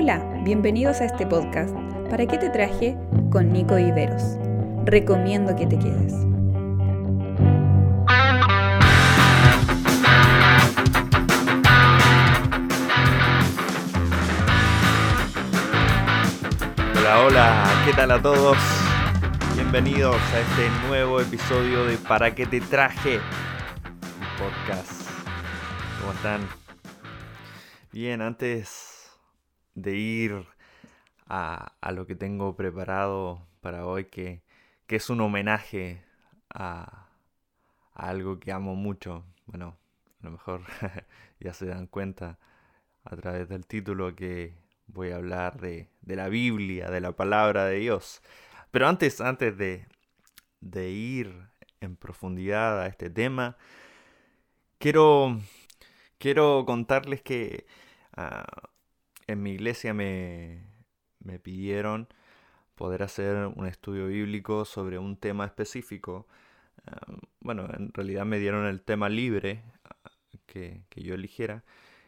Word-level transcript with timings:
Hola, 0.00 0.22
bienvenidos 0.44 1.00
a 1.00 1.06
este 1.06 1.26
podcast. 1.26 1.74
¿Para 2.08 2.24
qué 2.24 2.38
te 2.38 2.50
traje? 2.50 2.96
Con 3.32 3.52
Nico 3.52 3.74
Viveros. 3.74 4.22
Recomiendo 4.84 5.56
que 5.56 5.66
te 5.66 5.76
quedes. 5.76 6.12
Hola, 16.96 17.24
hola, 17.26 17.82
¿qué 17.84 17.92
tal 17.92 18.12
a 18.12 18.22
todos? 18.22 18.56
Bienvenidos 19.56 20.14
a 20.14 20.38
este 20.38 20.70
nuevo 20.86 21.20
episodio 21.20 21.84
de 21.86 21.98
¿Para 21.98 22.36
qué 22.36 22.46
te 22.46 22.60
traje? 22.60 23.18
Podcast. 24.38 25.10
¿Cómo 26.00 26.12
están? 26.12 26.48
Bien, 27.90 28.22
antes 28.22 28.87
de 29.82 29.96
ir 29.96 30.46
a, 31.26 31.72
lo 31.92 32.06
que 32.06 32.14
tengo 32.14 32.56
preparado 32.56 33.46
para 33.60 33.86
hoy, 33.86 34.06
que, 34.06 34.42
es 34.88 35.10
un 35.10 35.20
homenaje 35.20 36.02
a, 36.50 37.08
algo 37.94 38.40
que 38.40 38.52
amo 38.52 38.74
mucho, 38.74 39.24
bueno, 39.46 39.76
a 40.20 40.26
lo 40.26 40.30
mejor 40.32 40.62
ya 41.40 41.52
se 41.52 41.66
dan 41.66 41.86
cuenta 41.86 42.38
a 43.04 43.16
través 43.16 43.48
del 43.48 43.66
título 43.66 44.14
que 44.14 44.54
voy 44.86 45.10
a 45.10 45.16
hablar 45.16 45.60
de, 45.60 45.88
la 46.02 46.28
Biblia, 46.28 46.90
de 46.90 47.00
la 47.00 47.12
palabra 47.12 47.66
de 47.66 47.78
Dios. 47.78 48.22
Pero 48.70 48.88
antes, 48.88 49.20
antes 49.20 49.56
de, 49.56 49.86
de 50.60 50.90
ir 50.90 51.48
en 51.80 51.96
profundidad 51.96 52.80
a 52.80 52.86
este 52.86 53.10
tema, 53.10 53.56
quiero 54.78 55.38
quiero 56.18 56.64
contarles 56.66 57.22
que 57.22 57.66
ah, 58.16 58.44
en 59.28 59.42
mi 59.42 59.52
iglesia 59.52 59.94
me, 59.94 60.64
pidieron 61.42 62.08
poder 62.74 63.02
hacer 63.02 63.46
un 63.54 63.66
estudio 63.66 64.08
bíblico 64.08 64.64
sobre 64.64 64.98
un 64.98 65.16
tema 65.16 65.44
específico. 65.44 66.26
Ah, 66.86 67.06
bueno, 67.40 67.68
en 67.72 67.92
realidad 67.92 68.24
me 68.24 68.38
dieron 68.38 68.66
el 68.66 68.82
tema 68.82 69.08
libre 69.08 69.62
ah, 69.84 70.10
que, 70.46 70.82
que 70.88 71.02
yo 71.02 71.14
eligiera. 71.14 71.64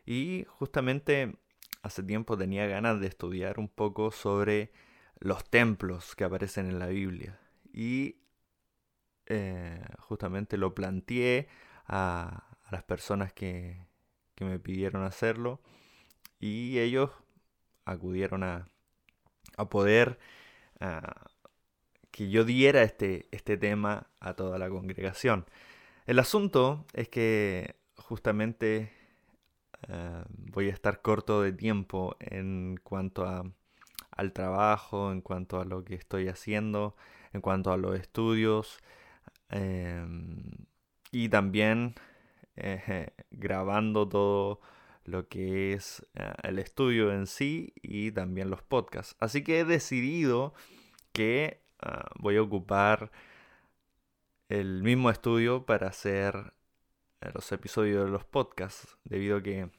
Y 0.07 0.47
justamente 0.49 1.37
hace 1.83 2.03
tiempo 2.03 2.37
tenía 2.37 2.67
ganas 2.67 3.01
de 3.01 3.07
estudiar 3.07 3.59
un 3.59 3.69
poco 3.69 4.11
sobre 4.11 4.73
los 5.19 5.45
templos 5.45 6.17
que 6.17 6.25
aparecen 6.25 6.67
en 6.67 6.79
la 6.79 6.87
Biblia. 6.87 7.39
Y 7.73 8.17
eh, 9.27 9.85
justamente 9.99 10.57
lo 10.57 10.75
planteé 10.75 11.49
a, 11.87 12.47
las 12.71 12.83
personas 12.85 13.33
que, 13.33 13.85
que 14.35 14.45
me 14.45 14.59
pidieron 14.59 15.03
hacerlo 15.03 15.61
y 16.41 16.79
ellos 16.79 17.11
acudieron 17.85 18.43
a, 18.43 18.69
a 19.57 19.69
poder 19.69 20.19
que 22.11 22.29
yo 22.31 22.45
diera 22.45 22.83
este, 22.83 23.29
este 23.31 23.57
tema 23.57 24.09
a 24.21 24.35
toda 24.35 24.59
la 24.59 24.69
congregación. 24.69 25.47
El 26.07 26.19
asunto 26.19 26.85
es 26.93 27.09
que 27.09 27.77
justamente 27.97 28.91
eh, 29.89 30.25
voy 30.29 30.69
a 30.69 30.73
estar 30.73 31.03
corto 31.03 31.43
de 31.43 31.53
tiempo 31.53 32.17
en 32.21 32.79
cuanto 32.83 33.25
a, 33.27 33.45
al 34.11 34.33
trabajo, 34.33 35.13
en 35.13 35.21
cuanto 35.21 35.61
a 35.61 35.65
lo 35.65 35.85
que 35.85 35.95
estoy 35.95 36.29
haciendo, 36.29 36.97
en 37.33 37.41
cuanto 37.41 37.73
a 37.73 37.77
los 37.77 37.99
estudios 37.99 38.79
em, 39.51 40.51
y 41.13 41.29
también 41.29 41.95
grabando 43.31 44.09
todo 44.09 44.61
lo 45.11 45.29
que 45.29 45.73
es 45.75 46.07
eh, 46.15 46.33
el 46.43 46.59
estudio 46.59 47.13
en 47.13 47.27
sí 47.27 47.73
y 47.83 48.13
también 48.13 48.51
los 48.51 48.63
podcasts. 48.63 49.17
Así 49.21 49.43
que 49.45 49.61
he 49.61 49.65
decidido 49.65 50.55
que 51.13 51.63
ah, 51.81 52.11
voy 52.19 52.37
a 52.37 52.43
ocupar 52.43 53.11
el 54.49 54.83
mismo 54.83 55.11
estudio 55.11 55.65
para 55.67 55.89
hacer 55.89 56.53
eh, 57.21 57.31
los 57.35 57.51
episodios 57.53 58.05
de 58.05 58.11
los 58.11 58.25
podcasts, 58.25 58.97
debido 59.05 59.39
a 59.39 59.43
que 59.43 59.71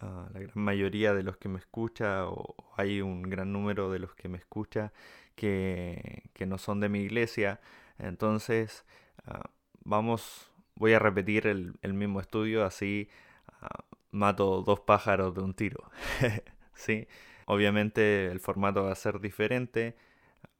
ah, 0.00 0.28
la 0.32 0.40
gran 0.40 0.58
mayoría 0.64 1.14
de 1.14 1.22
los 1.22 1.36
que 1.36 1.48
me 1.48 1.58
escucha, 1.58 2.26
o 2.26 2.54
hay 2.76 3.00
un 3.00 3.22
gran 3.22 3.52
número 3.52 3.90
de 3.90 3.98
los 3.98 4.14
que 4.14 4.28
me 4.28 4.38
escucha 4.38 4.92
que, 5.34 6.30
no 6.46 6.58
son 6.58 6.80
de 6.80 6.88
mi 6.88 7.00
iglesia, 7.00 7.60
entonces 7.98 8.84
ah, 9.26 9.50
vamos 9.84 10.52
voy 10.74 10.92
a 10.94 10.98
repetir 10.98 11.46
el, 11.46 11.94
mismo 11.94 12.20
estudio, 12.20 12.64
así 12.64 13.08
ah, 13.60 13.84
mato 14.12 14.62
dos 14.62 14.80
pájaros 14.80 15.34
de 15.34 15.42
un 15.42 15.54
tiro. 15.54 15.90
¿Sí? 16.74 17.08
Obviamente 17.46 18.26
el 18.26 18.40
formato 18.40 18.84
va 18.84 18.92
a 18.92 18.96
ser 18.96 19.20
diferente. 19.20 19.96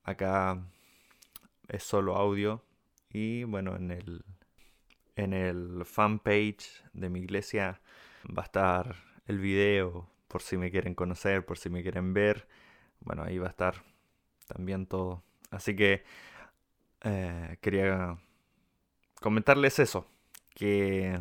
Acá 0.03 0.61
es 1.69 1.83
solo 1.85 2.17
audio. 2.17 2.65
Y 3.11 3.45
bueno, 3.45 3.77
en 3.77 3.91
el, 3.93 4.25
en 5.17 5.33
el 5.33 5.85
fanpage 5.85 6.83
de 6.93 7.09
mi 7.09 7.21
iglesia 7.21 7.81
va 8.27 8.43
a 8.43 8.47
estar 8.47 8.97
el 9.27 9.39
video 9.39 10.09
por 10.29 10.43
si 10.43 10.57
me 10.57 10.71
quieren 10.71 10.95
conocer, 10.95 11.45
por 11.45 11.59
si 11.59 11.71
me 11.71 11.83
quieren 11.83 12.15
ver. 12.15 12.49
Bueno, 13.01 13.23
ahí 13.23 13.39
va 13.39 13.49
a 13.49 13.51
estar 13.51 13.85
también 14.47 14.87
todo. 14.87 15.23
Así 15.51 15.77
que 15.77 16.03
eh, 17.03 17.59
quería 17.61 18.19
comentarles 19.21 19.79
eso, 19.79 20.07
que, 20.55 21.21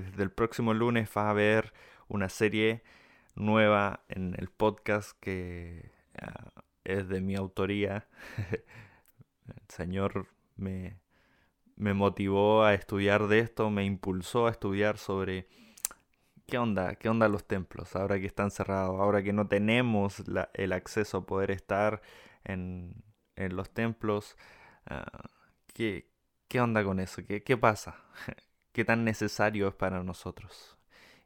desde 0.00 0.22
el 0.22 0.30
próximo 0.30 0.74
lunes 0.74 1.08
va 1.16 1.26
a 1.26 1.30
haber 1.30 1.72
una 2.08 2.28
serie 2.28 2.82
nueva 3.34 4.04
en 4.08 4.34
el 4.38 4.48
podcast 4.48 5.18
que 5.20 5.90
ah, 6.20 6.52
es 6.84 7.08
de 7.08 7.20
mi 7.20 7.36
autoría. 7.36 8.08
el 8.48 9.62
Señor 9.68 10.28
me, 10.56 10.98
me 11.76 11.94
motivó 11.94 12.64
a 12.64 12.74
estudiar 12.74 13.26
de 13.28 13.40
esto, 13.40 13.70
me 13.70 13.84
impulsó 13.84 14.46
a 14.46 14.50
estudiar 14.50 14.98
sobre 14.98 15.48
qué 16.46 16.58
onda, 16.58 16.96
qué 16.96 17.08
onda 17.08 17.28
los 17.28 17.46
templos, 17.46 17.96
ahora 17.96 18.20
que 18.20 18.26
están 18.26 18.50
cerrados, 18.50 19.00
ahora 19.00 19.22
que 19.22 19.32
no 19.32 19.48
tenemos 19.48 20.22
el 20.54 20.72
acceso 20.72 21.18
a 21.18 21.26
poder 21.26 21.50
estar 21.50 22.02
en, 22.44 23.02
en 23.36 23.56
los 23.56 23.70
templos, 23.70 24.36
uh, 24.90 25.28
¿qué, 25.72 26.14
¿Qué 26.54 26.60
onda 26.60 26.84
con 26.84 27.00
eso? 27.00 27.24
¿Qué, 27.26 27.42
qué 27.42 27.56
pasa? 27.56 27.96
¿Qué 28.74 28.84
tan 28.84 29.04
necesario 29.04 29.68
es 29.68 29.74
para 29.74 30.02
nosotros? 30.02 30.76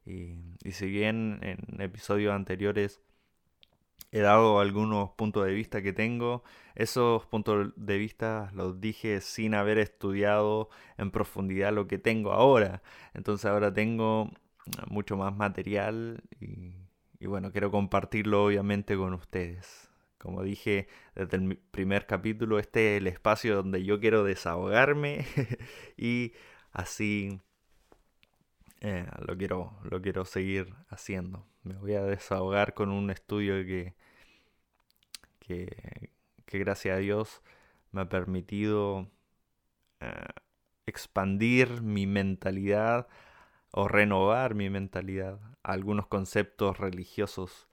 Y, 0.04 0.36
si 0.70 0.86
bien 0.86 1.38
en 1.40 1.80
episodios 1.80 2.34
anteriores 2.34 3.00
he 4.12 4.20
dado 4.20 4.60
algunos 4.60 5.12
puntos 5.12 5.46
de 5.46 5.54
vista 5.54 5.80
que 5.80 5.94
tengo, 5.94 6.44
esos 6.74 7.24
puntos 7.24 7.72
de 7.74 7.96
vista 7.96 8.50
los 8.52 8.82
dije 8.82 9.22
sin 9.22 9.54
haber 9.54 9.78
estudiado 9.78 10.68
en 10.98 11.10
profundidad 11.10 11.72
lo 11.72 11.88
que 11.88 11.96
tengo 11.96 12.32
ahora. 12.32 12.82
Entonces 13.14 13.46
ahora 13.46 13.72
tengo 13.72 14.30
mucho 14.88 15.16
más 15.16 15.34
material 15.34 16.22
y, 16.40 16.74
y 17.18 17.26
bueno, 17.28 17.50
quiero 17.50 17.70
compartirlo 17.70 18.44
obviamente 18.44 18.94
con 18.94 19.14
ustedes. 19.14 19.88
Como 20.18 20.42
dije 20.42 20.86
desde 21.14 21.38
el 21.38 21.56
primer 21.70 22.06
capítulo, 22.06 22.58
este 22.58 22.96
es 22.96 23.00
el 23.00 23.06
espacio 23.06 23.56
donde 23.56 23.84
yo 23.84 24.00
quiero 24.00 24.22
desahogarme 24.22 25.24
y 25.96 26.34
así 26.78 27.40
eh, 28.80 29.06
lo, 29.26 29.36
quiero, 29.36 29.76
lo 29.82 30.00
quiero 30.00 30.24
seguir 30.24 30.74
haciendo. 30.88 31.44
Me 31.64 31.74
voy 31.74 31.94
a 31.94 32.04
desahogar 32.04 32.72
con 32.74 32.90
un 32.90 33.10
estudio 33.10 33.54
que, 33.66 33.94
que, 35.40 36.10
gracias 36.46 36.96
a 36.96 37.00
Dios 37.00 37.42
me 37.90 38.02
ha 38.02 38.08
permitido 38.08 39.10
eh, 40.00 40.28
expandir 40.86 41.82
mi 41.82 42.06
mentalidad 42.06 43.08
o 43.72 43.88
renovar 43.88 44.54
mi 44.54 44.70
mentalidad 44.70 45.40
a 45.64 45.72
algunos 45.72 46.06
conceptos 46.06 46.78
religiosos 46.78 47.68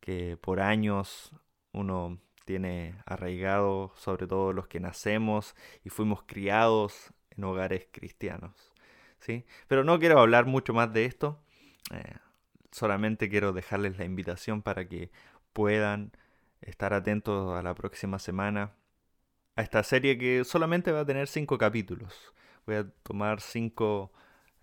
que 0.00 0.36
por 0.36 0.60
años 0.60 1.32
uno 1.72 2.20
tiene 2.44 2.98
arraigado, 3.06 3.94
sobre 3.96 4.26
todo 4.26 4.52
los 4.52 4.68
que 4.68 4.80
nacemos 4.80 5.56
y 5.82 5.88
fuimos 5.88 6.24
criados 6.24 7.14
en 7.36 7.44
hogares 7.44 7.86
cristianos. 7.90 8.72
¿sí? 9.20 9.44
Pero 9.68 9.84
no 9.84 9.98
quiero 9.98 10.20
hablar 10.20 10.46
mucho 10.46 10.74
más 10.74 10.92
de 10.92 11.04
esto, 11.06 11.40
eh, 11.92 12.16
solamente 12.70 13.28
quiero 13.28 13.52
dejarles 13.52 13.98
la 13.98 14.04
invitación 14.04 14.62
para 14.62 14.86
que 14.88 15.10
puedan 15.52 16.12
estar 16.60 16.94
atentos 16.94 17.56
a 17.56 17.62
la 17.62 17.74
próxima 17.74 18.18
semana 18.18 18.72
a 19.56 19.62
esta 19.62 19.82
serie 19.82 20.18
que 20.18 20.44
solamente 20.44 20.92
va 20.92 21.00
a 21.00 21.06
tener 21.06 21.28
cinco 21.28 21.58
capítulos. 21.58 22.34
Voy 22.66 22.76
a 22.76 22.88
tomar 23.02 23.40
cinco, 23.40 24.12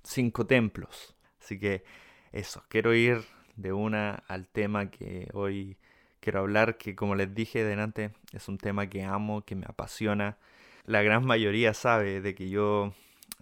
cinco 0.04 0.46
templos. 0.46 1.16
Así 1.42 1.60
que 1.60 1.84
eso, 2.32 2.64
quiero 2.68 2.94
ir 2.94 3.24
de 3.56 3.74
una 3.74 4.24
al 4.28 4.48
tema 4.48 4.90
que 4.90 5.30
hoy 5.34 5.78
quiero 6.20 6.40
hablar 6.40 6.78
que, 6.78 6.96
como 6.96 7.16
les 7.16 7.34
dije 7.34 7.64
delante, 7.64 8.12
es 8.34 8.48
un 8.48 8.58
tema 8.58 8.88
que 8.88 9.04
amo, 9.04 9.44
que 9.46 9.56
me 9.56 9.66
apasiona. 9.68 10.38
La 10.86 11.02
gran 11.04 11.26
mayoría 11.26 11.74
sabe 11.74 12.22
de 12.22 12.36
que 12.36 12.50
yo 12.50 12.94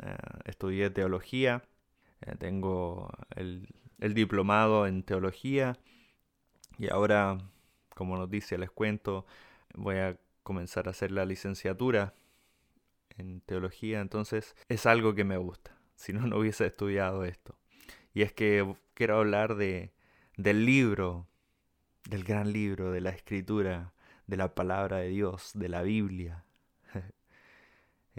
eh, 0.02 0.16
estudié 0.46 0.90
teología, 0.90 1.64
eh, 2.22 2.36
tengo 2.38 3.10
el, 3.36 3.68
diplomado 4.00 4.88
en 4.88 5.04
teología 5.04 5.78
Y 6.78 6.90
ahora, 6.90 7.38
como 7.96 8.18
noticia 8.18 8.58
les 8.58 8.72
cuento, 8.72 9.26
voy 9.74 9.98
a 9.98 10.18
comenzar 10.44 10.88
a 10.88 10.92
hacer 10.92 11.12
la 11.12 11.26
licenciatura 11.26 12.14
en 13.18 13.42
teología, 13.42 14.00
entonces 14.00 14.56
es 14.70 14.86
algo 14.86 15.14
que 15.14 15.26
me 15.26 15.38
gusta, 15.38 15.78
si 15.96 16.14
no, 16.14 16.26
no 16.28 16.38
hubiese 16.38 16.66
estudiado 16.66 17.26
esto. 17.26 17.58
Y 18.14 18.24
es 18.24 18.34
que 18.34 18.76
quiero 18.94 19.18
hablar 19.18 19.56
de, 19.56 19.94
del 20.38 20.66
libro, 20.66 21.28
del 22.10 22.24
gran 22.24 22.52
libro, 22.52 22.92
de 22.92 23.02
la 23.02 23.12
escritura, 23.12 23.94
de 24.28 24.38
la 24.38 24.56
palabra 24.56 24.98
de 24.98 25.10
Dios, 25.10 25.52
de 25.54 25.70
la 25.70 25.82
Biblia. 25.82 26.46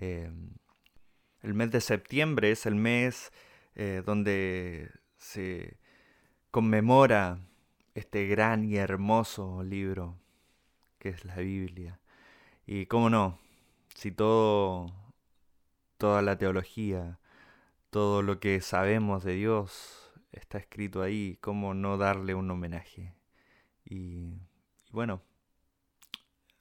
Em, 0.03 0.55
el 1.43 1.53
mes 1.53 1.71
de 1.71 1.83
septiembre 1.83 2.51
es 2.51 2.65
el 2.65 2.75
mes 2.75 3.33
eh, 3.75 4.03
donde 4.07 4.91
se 5.19 5.79
conmemora 6.51 7.39
este 7.95 8.27
gran 8.27 8.65
y 8.65 8.77
hermoso 8.77 9.63
libro 9.63 10.19
que 10.99 11.11
es 11.11 11.27
la 11.27 11.37
Biblia. 11.37 12.01
Y 12.67 12.87
cómo 12.87 13.11
no, 13.11 13.39
si 13.95 14.11
todo, 14.11 14.87
toda 15.99 16.23
la 16.23 16.39
teología, 16.39 17.19
todo 17.91 18.23
lo 18.23 18.41
que 18.41 18.63
sabemos 18.63 19.23
de 19.23 19.35
Dios 19.35 20.13
está 20.33 20.57
escrito 20.57 21.03
ahí, 21.03 21.37
cómo 21.43 21.75
no 21.75 21.99
darle 21.99 22.35
un 22.35 22.51
homenaje. 22.51 23.13
Y, 23.85 24.41
bueno, 24.93 25.21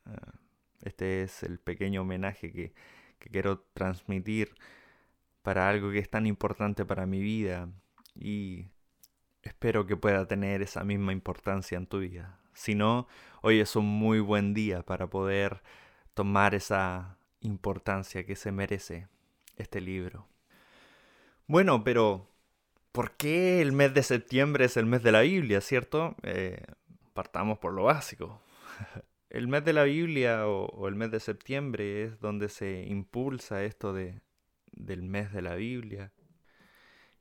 ah, 0.05 0.33
este 0.81 1.23
es 1.23 1.43
el 1.43 1.57
pequeño 1.59 2.01
homenaje 2.01 2.51
que, 2.51 2.73
que 3.19 3.29
quiero 3.29 3.59
transmitir 3.73 4.55
para 5.41 5.69
algo 5.69 5.91
que 5.91 5.99
es 5.99 6.09
tan 6.09 6.25
importante 6.25 6.85
para 6.85 7.05
mi 7.05 7.19
vida 7.19 7.69
y 8.15 8.67
espero 9.41 9.85
que 9.85 9.97
pueda 9.97 10.27
tener 10.27 10.61
esa 10.61 10.83
misma 10.83 11.11
importancia 11.11 11.77
en 11.77 11.87
tu 11.87 11.99
vida. 11.99 12.39
Si 12.53 12.75
no, 12.75 13.07
hoy 13.41 13.59
es 13.59 13.75
un 13.75 13.85
muy 13.85 14.19
buen 14.19 14.53
día 14.53 14.83
para 14.83 15.07
poder 15.07 15.61
tomar 16.13 16.55
esa 16.55 17.17
importancia 17.41 18.25
que 18.25 18.35
se 18.35 18.51
merece 18.51 19.07
este 19.55 19.81
libro. 19.81 20.27
Bueno, 21.47 21.83
pero 21.83 22.27
¿por 22.91 23.11
qué 23.11 23.61
el 23.61 23.71
mes 23.71 23.93
de 23.93 24.03
septiembre 24.03 24.65
es 24.65 24.77
el 24.77 24.85
mes 24.85 25.03
de 25.03 25.11
la 25.11 25.21
Biblia, 25.21 25.61
cierto? 25.61 26.15
Eh, 26.23 26.61
partamos 27.13 27.57
por 27.59 27.73
lo 27.73 27.83
básico. 27.83 28.41
El 29.29 29.47
mes 29.47 29.63
de 29.65 29.73
la 29.73 29.83
Biblia 29.83 30.47
o, 30.47 30.87
el 30.87 30.95
mes 30.95 31.11
de 31.11 31.19
septiembre 31.19 32.03
es 32.03 32.19
donde 32.19 32.49
se 32.49 32.83
impulsa 32.87 33.63
esto 33.63 33.93
de, 33.93 34.21
del 34.71 35.03
mes 35.03 35.31
de 35.33 35.41
la 35.41 35.55
Biblia. 35.55 36.11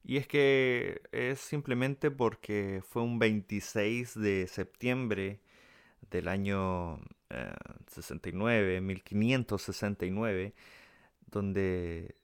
Y 0.05 0.17
es 0.17 0.27
que 0.27 1.03
es 1.13 1.39
simplemente 1.41 2.11
porque 2.11 2.83
fue 2.89 3.03
un 3.03 3.19
26 3.19 4.15
de 4.19 4.47
septiembre 4.47 5.41
del 6.11 6.29
año 6.29 7.01
69, 7.89 8.81
1569, 8.81 10.55
donde 11.27 12.17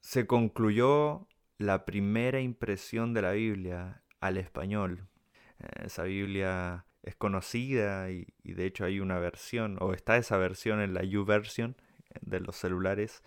se 0.00 0.26
concluyó 0.26 1.26
la 1.58 1.84
primera 1.84 2.40
impresión 2.40 3.14
de 3.14 3.22
la 3.22 3.32
Biblia 3.32 4.02
al 4.20 4.36
español. 4.36 5.08
Eh, 5.58 5.86
esa 5.86 6.04
Biblia 6.04 6.86
es 7.02 7.16
conocida 7.16 8.10
y, 8.10 8.26
de 8.44 8.66
hecho 8.66 8.84
hay 8.84 9.00
una 9.00 9.18
versión, 9.18 9.76
o 9.80 9.92
está 9.92 10.16
esa 10.16 10.36
versión 10.36 10.80
en 10.80 10.94
la 10.94 11.02
U-Version 11.02 11.76
de 12.20 12.40
los 12.40 12.56
celulares, 12.56 13.22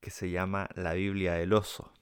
que 0.00 0.10
se 0.10 0.30
llama 0.30 0.68
la 0.74 0.92
Biblia 0.94 1.34
del 1.34 1.52
Oso, 1.54 1.92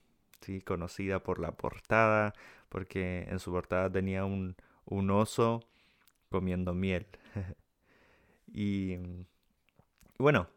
¿sí? 0.41 0.61
conocida 0.61 1.23
por 1.23 1.39
la 1.39 1.53
portada, 1.53 2.33
porque 2.69 3.27
en 3.29 3.39
su 3.39 3.53
portada 3.53 3.91
tenía 3.91 4.25
un, 4.25 4.57
un 4.85 5.11
oso 5.11 5.69
comiendo 6.31 6.75
miel. 6.75 7.07
y 8.53 8.97
bueno, 10.19 10.49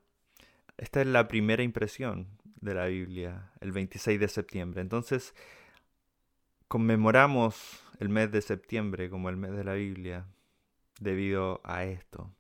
esta 0.77 1.01
es 1.01 1.07
la 1.07 1.27
primera 1.27 1.63
impresión 1.63 2.27
de 2.61 2.73
la 2.73 2.87
Biblia, 2.87 3.51
el 3.61 3.71
26 3.71 4.19
de 4.19 4.27
septiembre. 4.27 4.81
Entonces, 4.81 5.35
conmemoramos 6.75 7.81
el 8.01 8.09
mes 8.09 8.33
de 8.33 8.41
septiembre 8.41 9.09
como 9.09 9.29
el 9.29 9.37
mes 9.37 9.51
de 9.55 9.63
la 9.63 9.75
Biblia 9.75 10.25
debido 10.99 11.61
a 11.63 11.85
esto, 11.85 12.35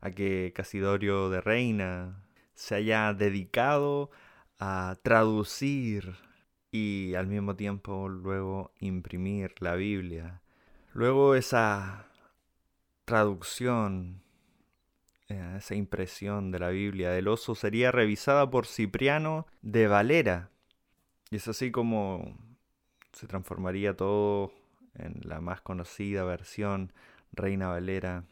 a 0.00 0.10
que 0.10 0.52
Casidorio 0.52 1.30
de 1.30 1.40
Reina 1.40 2.26
se 2.52 2.74
haya 2.74 3.14
dedicado 3.14 4.10
a 4.58 4.96
traducir 5.04 6.16
y 6.72 7.14
al 7.14 7.28
mismo 7.28 7.54
tiempo 7.54 8.08
luego 8.08 8.72
imprimir 8.80 9.54
la 9.60 9.76
Biblia. 9.76 10.42
Luego 10.92 11.36
esa 11.36 12.08
traducción, 13.04 14.20
eh, 15.28 15.54
esa 15.58 15.76
impresión 15.76 16.50
de 16.50 16.58
la 16.58 16.70
Biblia 16.70 17.10
del 17.10 17.28
oso 17.28 17.54
sería 17.54 17.92
revisada 17.92 18.50
por 18.50 18.66
Cipriano 18.66 19.46
de 19.62 19.86
Valera. 19.86 20.50
Y 21.30 21.36
es 21.36 21.46
así 21.46 21.70
como 21.70 22.36
se 23.16 23.26
transformaría 23.26 23.96
todo 23.96 24.52
en 24.92 25.20
la 25.22 25.40
más 25.40 25.62
conocida 25.62 26.22
versión 26.24 26.92
Reina 27.32 27.68
Valera 27.68 28.24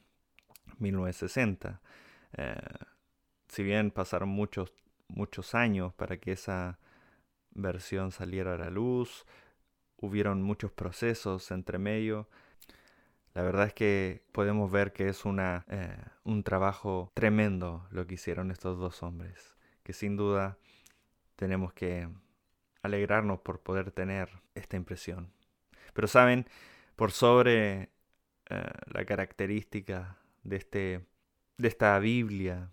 1960. 0.78 1.80
Eh, 2.34 2.54
si 3.48 3.62
bien 3.62 3.90
pasaron 3.90 4.28
muchos, 4.28 4.74
muchos 5.08 5.54
años 5.54 5.94
para 5.94 6.18
que 6.18 6.32
esa 6.32 6.78
versión 7.52 8.12
saliera 8.12 8.56
a 8.56 8.58
la 8.58 8.68
luz, 8.68 9.24
hubieron 9.96 10.42
muchos 10.42 10.70
procesos 10.70 11.50
entre 11.50 11.78
medio, 11.78 12.28
la 13.32 13.40
verdad 13.40 13.68
es 13.68 13.72
que 13.72 14.22
podemos 14.32 14.70
ver 14.70 14.92
que 14.92 15.08
es 15.08 15.24
una, 15.24 15.64
eh, 15.70 15.96
un 16.24 16.42
trabajo 16.42 17.10
tremendo 17.14 17.86
lo 17.90 18.06
que 18.06 18.14
hicieron 18.14 18.50
estos 18.50 18.78
dos 18.78 19.02
hombres, 19.02 19.56
que 19.82 19.94
sin 19.94 20.18
duda 20.18 20.58
tenemos 21.36 21.72
que 21.72 22.06
alegrarnos 22.84 23.40
por 23.40 23.60
poder 23.60 23.90
tener 23.90 24.28
esta 24.54 24.76
impresión. 24.76 25.32
Pero 25.94 26.06
saben, 26.06 26.46
por 26.96 27.10
sobre 27.10 27.90
eh, 28.50 28.62
la 28.86 29.04
característica 29.04 30.18
de, 30.44 30.56
este, 30.56 31.06
de 31.56 31.68
esta 31.68 31.98
Biblia 31.98 32.70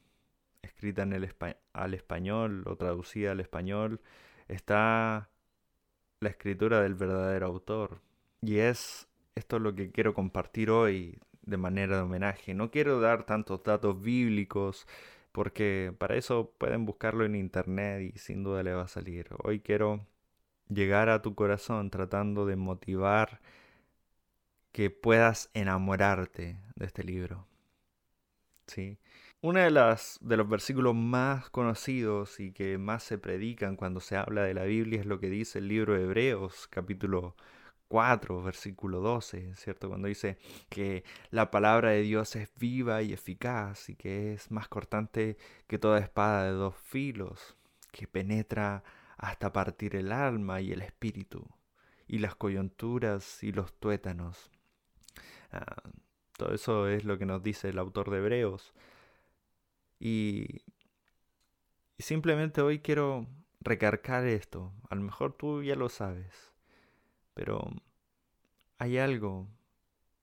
escrita 0.62 1.04
en 1.04 1.14
el 1.14 1.34
al 1.74 1.94
español 1.94 2.64
o 2.68 2.76
traducida 2.76 3.32
al 3.32 3.40
español, 3.40 4.02
está 4.48 5.30
la 6.20 6.30
escritura 6.30 6.82
del 6.82 6.96
verdadero 6.96 7.48
autor. 7.48 8.02
Y 8.42 8.58
es 8.58 9.08
esto 9.36 9.58
es 9.58 9.62
lo 9.62 9.74
que 9.74 9.92
quiero 9.92 10.14
compartir 10.14 10.70
hoy 10.72 11.20
de 11.44 11.58
manera 11.58 11.96
de 11.96 12.04
homenaje. 12.04 12.54
No 12.54 12.70
quiero 12.70 13.00
dar 13.00 13.26
tantos 13.26 13.64
datos 13.64 14.02
bíblicos 14.02 14.88
porque 15.32 15.94
para 15.98 16.16
eso 16.16 16.54
pueden 16.58 16.86
buscarlo 16.86 17.26
en 17.26 17.36
internet 17.36 18.14
y 18.14 18.20
sin 18.20 18.44
duda 18.44 18.64
le 18.64 18.74
va 18.74 18.84
a 18.84 18.88
salir. 18.88 19.30
Hoy 19.44 19.62
quiero 19.62 20.06
llegar 20.74 21.10
a 21.10 21.22
tu 21.22 21.36
corazón 21.36 21.90
tratando 21.90 22.46
de 22.46 22.56
motivar 22.56 23.42
que 24.72 24.90
puedas 24.90 25.50
enamorarte 25.54 26.58
de 26.76 26.86
este 26.86 27.04
libro. 27.04 27.46
¿Sí? 28.68 28.98
Uno 29.42 29.60
de, 29.60 29.72
las, 29.72 30.20
de 30.22 30.38
los 30.38 30.48
versículos 30.48 30.96
más 30.96 31.50
conocidos 31.50 32.40
y 32.40 32.52
que 32.52 32.78
más 32.78 33.04
se 33.04 33.18
predican 33.18 33.76
cuando 33.76 34.00
se 34.00 34.16
habla 34.16 34.44
de 34.44 34.54
la 34.54 34.64
Biblia 34.64 35.00
es 35.00 35.06
lo 35.06 35.20
que 35.20 35.30
dice 35.30 35.60
el 35.60 35.68
libro 35.68 35.96
de 35.96 36.04
Hebreos, 36.04 36.68
capítulo 36.68 37.36
4, 37.88 38.42
versículo 38.44 39.02
12, 39.02 39.56
¿cierto? 39.56 39.90
Cuando 39.90 40.08
dice 40.08 40.38
que 40.70 41.04
la 41.32 41.52
palabra 41.52 41.90
de 41.90 42.04
Dios 42.04 42.36
es 42.36 42.50
viva 42.58 43.02
y 43.02 43.14
eficaz 43.14 43.90
y 43.90 43.96
que 43.96 44.34
es 44.34 44.52
más 44.52 44.70
cortante 44.70 45.38
que 45.68 45.78
toda 45.80 46.00
espada 46.00 46.46
de 46.46 46.52
dos 46.52 46.76
filos, 46.78 47.58
que 47.92 48.08
penetra 48.08 48.84
hasta 49.22 49.54
partir 49.54 49.96
el 49.96 50.12
alma 50.12 50.60
y 50.60 50.74
el 50.74 50.82
espíritu, 50.82 51.48
y 52.08 52.20
las 52.20 52.36
coyunturas 52.36 53.42
y 53.44 53.54
los 53.54 53.74
tuétanos. 53.80 54.52
Ah, 55.52 55.90
todo 56.38 56.54
eso 56.54 56.88
es 56.90 57.06
lo 57.06 57.18
que 57.18 57.26
nos 57.26 57.42
dice 57.42 57.70
el 57.70 57.80
autor 57.80 58.10
de 58.10 58.18
Hebreos. 58.18 58.74
Y, 60.00 60.64
y 61.98 62.04
simplemente 62.04 62.62
hoy 62.62 62.80
quiero 62.80 63.28
recargar 63.62 64.26
esto. 64.26 64.74
A 64.90 64.96
lo 64.96 65.02
mejor 65.02 65.34
tú 65.34 65.64
ya 65.64 65.76
lo 65.76 65.88
sabes 65.88 66.52
pero 67.34 67.72
hay 68.78 68.98
algo 68.98 69.48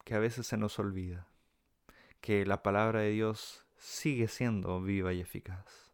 que 0.04 0.14
a 0.14 0.18
veces 0.18 0.46
se 0.46 0.56
nos 0.56 0.78
olvida, 0.78 1.26
que 2.20 2.46
la 2.46 2.62
palabra 2.62 3.00
de 3.00 3.10
Dios 3.10 3.64
sigue 3.76 4.28
siendo 4.28 4.80
viva 4.82 5.12
y 5.12 5.20
eficaz. 5.20 5.87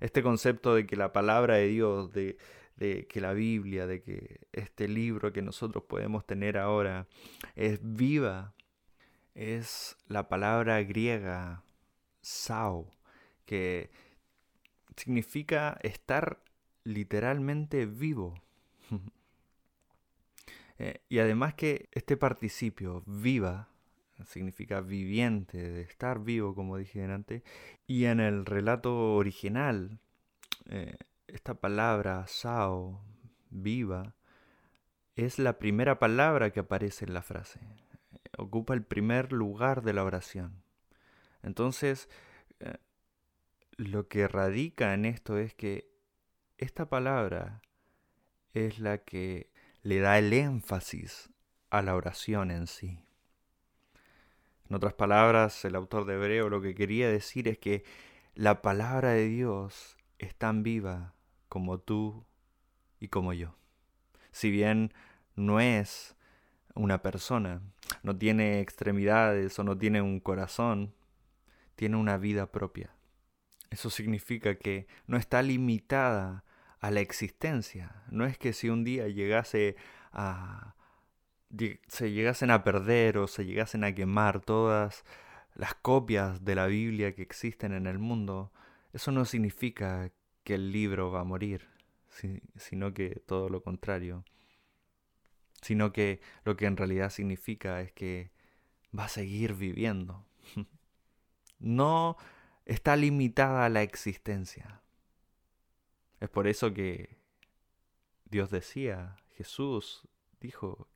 Este 0.00 0.22
concepto 0.22 0.74
de 0.74 0.86
que 0.86 0.96
la 0.96 1.12
palabra 1.12 1.56
de 1.56 1.68
Dios, 1.68 2.12
de, 2.12 2.36
que 2.76 3.20
la 3.20 3.32
Biblia, 3.32 3.86
de 3.86 4.02
que 4.02 4.40
este 4.52 4.88
libro 4.88 5.32
que 5.32 5.42
nosotros 5.42 5.84
podemos 5.84 6.26
tener 6.26 6.58
ahora 6.58 7.06
es 7.54 7.78
viva, 7.82 8.54
es 9.34 9.96
la 10.06 10.28
palabra 10.28 10.82
griega 10.82 11.64
sao, 12.20 12.90
que 13.46 13.90
significa 14.96 15.78
estar 15.82 16.42
literalmente 16.84 17.86
vivo. 17.86 18.34
Eh, 20.76 21.00
y 21.08 21.20
además 21.20 21.54
que 21.54 21.88
este 21.92 22.16
participio 22.16 23.04
viva 23.06 23.68
significa 24.26 24.80
viviente, 24.80 25.58
de 25.58 25.82
estar 25.82 26.20
vivo, 26.20 26.54
como 26.54 26.76
dije 26.76 27.02
antes. 27.04 27.42
Y 27.86 28.04
en 28.04 28.20
el 28.20 28.46
relato 28.46 29.14
original, 29.14 29.98
eh, 30.66 30.96
esta 31.26 31.54
palabra, 31.54 32.26
sao, 32.26 33.02
viva, 33.50 34.14
es 35.16 35.38
la 35.38 35.58
primera 35.58 35.98
palabra 35.98 36.50
que 36.50 36.60
aparece 36.60 37.04
en 37.04 37.14
la 37.14 37.22
frase. 37.22 37.60
Ocupa 38.38 38.74
el 38.74 38.82
primer 38.82 39.32
lugar 39.32 39.82
de 39.82 39.92
la 39.92 40.04
oración. 40.04 40.62
Entonces, 41.42 42.08
eh, 42.60 42.78
lo 43.76 44.08
que 44.08 44.28
radica 44.28 44.94
en 44.94 45.04
esto 45.04 45.38
es 45.38 45.54
que 45.54 45.90
esta 46.58 46.88
palabra 46.88 47.62
es 48.52 48.78
la 48.78 48.98
que 48.98 49.50
le 49.82 49.98
da 49.98 50.18
el 50.18 50.32
énfasis 50.32 51.30
a 51.70 51.82
la 51.82 51.94
oración 51.96 52.50
en 52.50 52.66
sí. 52.66 53.03
En 54.68 54.76
otras 54.76 54.94
palabras, 54.94 55.64
el 55.64 55.74
autor 55.74 56.06
de 56.06 56.14
Hebreo 56.14 56.48
lo 56.48 56.62
que 56.62 56.74
quería 56.74 57.08
decir 57.08 57.48
es 57.48 57.58
que 57.58 57.84
la 58.34 58.62
palabra 58.62 59.10
de 59.10 59.28
Dios 59.28 59.96
es 60.18 60.34
tan 60.34 60.62
viva 60.62 61.14
como 61.48 61.78
tú 61.78 62.24
y 62.98 63.08
como 63.08 63.32
yo. 63.32 63.56
Si 64.32 64.50
bien 64.50 64.92
no 65.36 65.60
es 65.60 66.16
una 66.74 67.02
persona, 67.02 67.60
no 68.02 68.16
tiene 68.16 68.60
extremidades 68.60 69.58
o 69.58 69.64
no 69.64 69.78
tiene 69.78 70.02
un 70.02 70.18
corazón, 70.18 70.94
tiene 71.76 71.96
una 71.96 72.16
vida 72.16 72.50
propia. 72.50 72.90
Eso 73.70 73.90
significa 73.90 74.56
que 74.56 74.86
no 75.06 75.16
está 75.16 75.42
limitada 75.42 76.44
a 76.80 76.90
la 76.90 77.00
existencia. 77.00 78.02
No 78.10 78.24
es 78.24 78.38
que 78.38 78.52
si 78.52 78.68
un 78.68 78.84
día 78.84 79.08
llegase 79.08 79.76
a 80.12 80.73
se 81.88 82.10
llegasen 82.12 82.50
a 82.50 82.64
perder 82.64 83.18
o 83.18 83.26
se 83.26 83.44
llegasen 83.44 83.84
a 83.84 83.94
quemar 83.94 84.40
todas 84.40 85.04
las 85.54 85.74
copias 85.74 86.44
de 86.44 86.54
la 86.54 86.66
Biblia 86.66 87.14
que 87.14 87.22
existen 87.22 87.72
en 87.72 87.86
el 87.86 87.98
mundo, 87.98 88.52
eso 88.92 89.12
no 89.12 89.24
significa 89.24 90.12
que 90.42 90.54
el 90.54 90.72
libro 90.72 91.10
va 91.10 91.20
a 91.20 91.24
morir, 91.24 91.68
sino 92.56 92.92
que 92.94 93.22
todo 93.26 93.48
lo 93.48 93.62
contrario. 93.62 94.24
Sino 95.62 95.92
que 95.92 96.20
lo 96.44 96.56
que 96.56 96.66
en 96.66 96.76
realidad 96.76 97.10
significa 97.10 97.80
es 97.80 97.92
que 97.92 98.30
va 98.96 99.04
a 99.04 99.08
seguir 99.08 99.54
viviendo. 99.54 100.26
No 101.60 102.18
está 102.66 102.94
limitada 102.94 103.64
a 103.64 103.70
la 103.70 103.82
existencia. 103.82 104.82
Es 106.20 106.28
por 106.28 106.46
eso 106.46 106.74
que 106.74 107.16
Dios 108.26 108.50
decía, 108.50 109.16
Jesús 109.36 110.06
dijo 110.40 110.88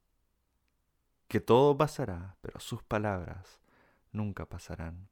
que 1.28 1.40
todo 1.40 1.76
pasará, 1.76 2.36
pero 2.40 2.58
sus 2.58 2.82
palabras 2.82 3.60
nunca 4.12 4.46
pasarán. 4.46 5.08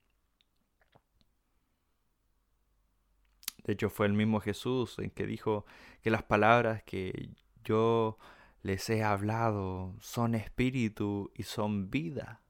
De 3.65 3.73
hecho, 3.73 3.91
fue 3.91 4.07
el 4.07 4.13
mismo 4.13 4.41
Jesús 4.41 4.99
en 4.99 5.11
que 5.11 5.27
dijo 5.27 5.67
que 6.01 6.11
las 6.11 6.23
palabras 6.23 6.83
que 6.85 7.31
yo 7.65 8.17
les 8.63 8.89
he 8.91 9.03
hablado 9.03 9.95
son 10.01 10.35
espíritu 10.35 11.33
y 11.35 11.43
son 11.43 11.91
vida. 11.91 12.43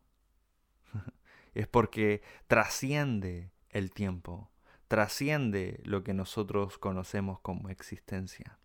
es 1.54 1.66
porque 1.66 2.23
trasciende 2.46 3.50
el 3.70 3.90
tiempo, 3.90 4.50
trasciende 4.88 5.80
lo 5.85 6.04
que 6.04 6.14
nosotros 6.14 6.78
conocemos 6.78 7.40
como 7.40 7.70
existencia. 7.70 8.58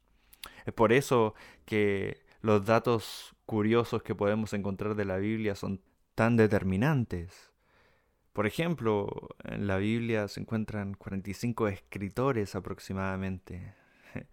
Es 0.65 0.73
por 0.73 0.91
eso 0.91 1.33
que 1.65 2.25
los 2.41 2.65
datos 2.65 3.35
curiosos 3.45 4.03
que 4.03 4.15
podemos 4.15 4.53
encontrar 4.53 4.95
de 4.95 5.05
la 5.05 5.17
Biblia 5.17 5.55
son 5.55 5.81
tan 6.15 6.37
determinantes. 6.37 7.51
Por 8.33 8.47
ejemplo, 8.47 9.29
en 9.43 9.67
la 9.67 9.77
Biblia 9.77 10.27
se 10.27 10.39
encuentran 10.39 10.93
45 10.93 11.67
escritores 11.67 12.55
aproximadamente, 12.55 13.75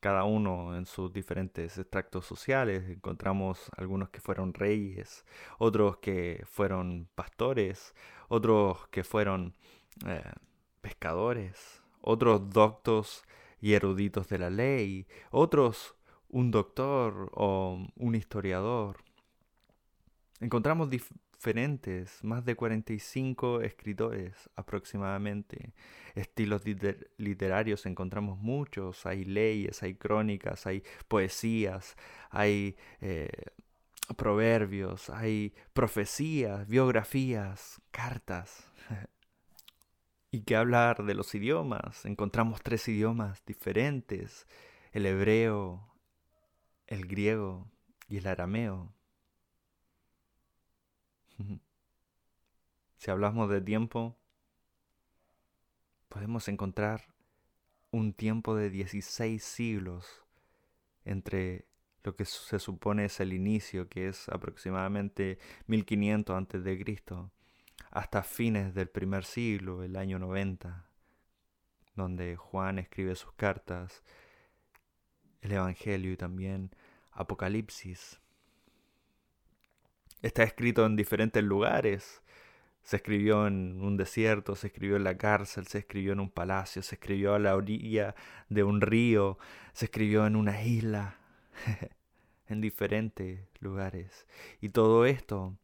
cada 0.00 0.24
uno 0.24 0.76
en 0.76 0.86
sus 0.86 1.12
diferentes 1.12 1.76
extractos 1.78 2.26
sociales. 2.26 2.88
Encontramos 2.88 3.70
algunos 3.76 4.10
que 4.10 4.20
fueron 4.20 4.54
reyes, 4.54 5.24
otros 5.58 5.98
que 5.98 6.44
fueron 6.46 7.08
pastores, 7.14 7.94
otros 8.28 8.86
que 8.88 9.04
fueron 9.04 9.54
eh, 10.06 10.22
pescadores, 10.80 11.82
otros 12.00 12.50
doctos 12.50 13.24
y 13.60 13.72
eruditos 13.72 14.28
de 14.28 14.38
la 14.38 14.50
ley, 14.50 15.06
otros 15.30 15.96
un 16.34 16.50
doctor 16.50 17.30
o 17.32 17.78
un 17.94 18.14
historiador. 18.16 18.96
Encontramos 20.40 20.90
diferentes, 20.90 22.24
más 22.24 22.44
de 22.44 22.56
45 22.56 23.60
escritores 23.60 24.50
aproximadamente. 24.56 25.74
Estilos 26.16 26.62
literarios 27.18 27.86
encontramos 27.86 28.40
muchos, 28.40 29.06
hay 29.06 29.24
leyes, 29.24 29.84
hay 29.84 29.94
crónicas, 29.94 30.66
hay 30.66 30.82
poesías, 31.06 31.96
hay 32.30 32.76
eh, 33.00 33.30
proverbios, 34.16 35.10
hay 35.10 35.54
profecías, 35.72 36.66
biografías, 36.66 37.80
cartas. 37.92 38.68
y 40.32 40.40
que 40.40 40.56
hablar 40.56 41.04
de 41.04 41.14
los 41.14 41.32
idiomas, 41.36 42.04
encontramos 42.04 42.60
tres 42.60 42.88
idiomas 42.88 43.44
diferentes, 43.46 44.48
el 44.90 45.06
hebreo, 45.06 45.93
el 46.94 47.06
griego 47.06 47.70
y 48.08 48.18
el 48.18 48.26
arameo. 48.26 48.94
Si 52.96 53.10
hablamos 53.10 53.50
de 53.50 53.60
tiempo, 53.60 54.16
podemos 56.08 56.48
encontrar 56.48 57.12
un 57.90 58.14
tiempo 58.14 58.56
de 58.56 58.70
16 58.70 59.44
siglos 59.44 60.24
entre 61.04 61.66
lo 62.02 62.16
que 62.16 62.24
se 62.24 62.58
supone 62.58 63.04
es 63.04 63.20
el 63.20 63.34
inicio, 63.34 63.90
que 63.90 64.08
es 64.08 64.30
aproximadamente 64.30 65.38
1500 65.66 66.34
antes 66.34 66.64
de 66.64 66.82
Cristo, 66.82 67.30
hasta 67.90 68.22
fines 68.22 68.72
del 68.72 68.88
primer 68.88 69.26
siglo, 69.26 69.82
el 69.82 69.96
año 69.96 70.18
90, 70.18 70.86
donde 71.94 72.36
Juan 72.36 72.78
escribe 72.78 73.16
sus 73.16 73.34
cartas 73.34 74.02
el 75.44 75.52
Evangelio 75.52 76.10
y 76.10 76.16
también 76.16 76.74
Apocalipsis. 77.14 78.20
Está 80.22 80.42
escrito 80.42 80.86
en 80.86 80.96
diferentes 80.96 81.42
lugares. 81.42 82.22
Se 82.82 82.96
escribió 82.96 83.46
en 83.46 83.80
un 83.82 83.96
desierto, 83.96 84.56
se 84.56 84.66
escribió 84.66 84.96
en 84.96 85.04
la 85.04 85.16
cárcel, 85.16 85.66
se 85.66 85.78
escribió 85.78 86.12
en 86.12 86.20
un 86.20 86.30
palacio, 86.30 86.82
se 86.82 86.96
escribió 86.96 87.34
a 87.34 87.38
la 87.38 87.56
orilla 87.56 88.14
de 88.48 88.62
un 88.62 88.80
río, 88.80 89.38
se 89.72 89.86
escribió 89.86 90.26
en 90.26 90.36
una 90.36 90.62
isla, 90.62 91.18
en 92.48 92.60
diferentes 92.60 93.40
lugares. 93.60 94.26
Y 94.60 94.68
todo 94.70 95.06
esto 95.06 95.56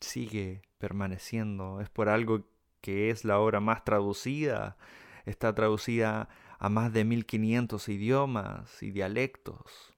sigue 0.00 0.62
permaneciendo. 0.78 1.80
Es 1.80 1.90
por 1.90 2.08
algo 2.08 2.44
que 2.80 3.10
es 3.10 3.24
la 3.24 3.38
obra 3.38 3.60
más 3.60 3.84
traducida. 3.84 4.76
Está 5.26 5.54
traducida 5.54 6.28
a 6.58 6.68
más 6.68 6.92
de 6.92 7.04
1500 7.04 7.88
idiomas 7.88 8.82
y 8.82 8.90
dialectos. 8.90 9.97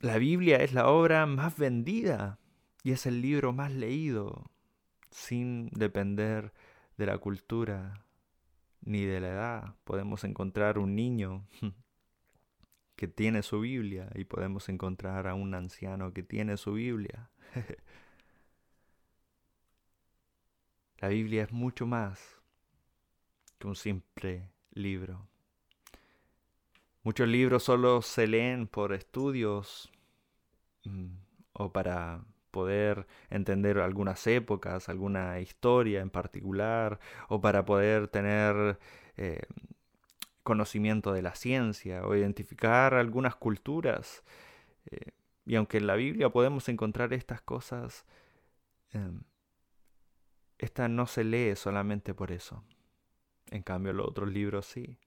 La 0.00 0.16
Biblia 0.16 0.56
es 0.56 0.72
la 0.72 0.88
obra 0.88 1.26
más 1.26 1.58
vendida 1.58 2.38
y 2.82 2.92
es 2.92 3.04
el 3.04 3.20
libro 3.20 3.52
más 3.52 3.70
leído, 3.70 4.50
sin 5.10 5.68
depender 5.72 6.54
de 6.96 7.04
la 7.04 7.18
cultura 7.18 8.06
ni 8.80 9.04
de 9.04 9.20
la 9.20 9.28
edad. 9.28 9.76
Podemos 9.84 10.24
encontrar 10.24 10.78
un 10.78 10.96
niño 10.96 11.46
que 12.96 13.08
tiene 13.08 13.42
su 13.42 13.60
Biblia 13.60 14.08
y 14.14 14.24
podemos 14.24 14.70
encontrar 14.70 15.26
a 15.26 15.34
un 15.34 15.54
anciano 15.54 16.14
que 16.14 16.22
tiene 16.22 16.56
su 16.56 16.72
Biblia. 16.72 17.30
la 20.96 21.08
Biblia 21.08 21.42
es 21.42 21.52
mucho 21.52 21.86
más 21.86 22.40
que 23.58 23.66
un 23.66 23.76
simple 23.76 24.50
libro. 24.70 25.29
Muchos 27.02 27.28
libros 27.28 27.62
solo 27.62 28.02
se 28.02 28.26
leen 28.26 28.66
por 28.66 28.92
estudios 28.92 29.90
mm, 30.84 31.14
o 31.54 31.72
para 31.72 32.24
poder 32.50 33.06
entender 33.30 33.78
algunas 33.78 34.26
épocas, 34.26 34.88
alguna 34.88 35.40
historia 35.40 36.00
en 36.00 36.10
particular, 36.10 37.00
o 37.28 37.40
para 37.40 37.64
poder 37.64 38.08
tener 38.08 38.78
eh, 39.16 39.40
conocimiento 40.42 41.12
de 41.12 41.22
la 41.22 41.34
ciencia 41.34 42.06
o 42.06 42.14
identificar 42.14 42.94
algunas 42.94 43.36
culturas. 43.36 44.22
Eh, 44.90 45.12
y 45.46 45.56
aunque 45.56 45.78
en 45.78 45.86
la 45.86 45.96
Biblia 45.96 46.28
podemos 46.30 46.68
encontrar 46.68 47.14
estas 47.14 47.40
cosas, 47.40 48.04
em, 48.92 49.22
esta 50.58 50.88
no 50.88 51.06
se 51.06 51.24
lee 51.24 51.56
solamente 51.56 52.14
por 52.14 52.30
eso. 52.30 52.62
En 53.50 53.62
cambio, 53.62 53.92
los 53.94 54.06
otros 54.08 54.28
libros 54.30 54.66
sí 54.66 54.98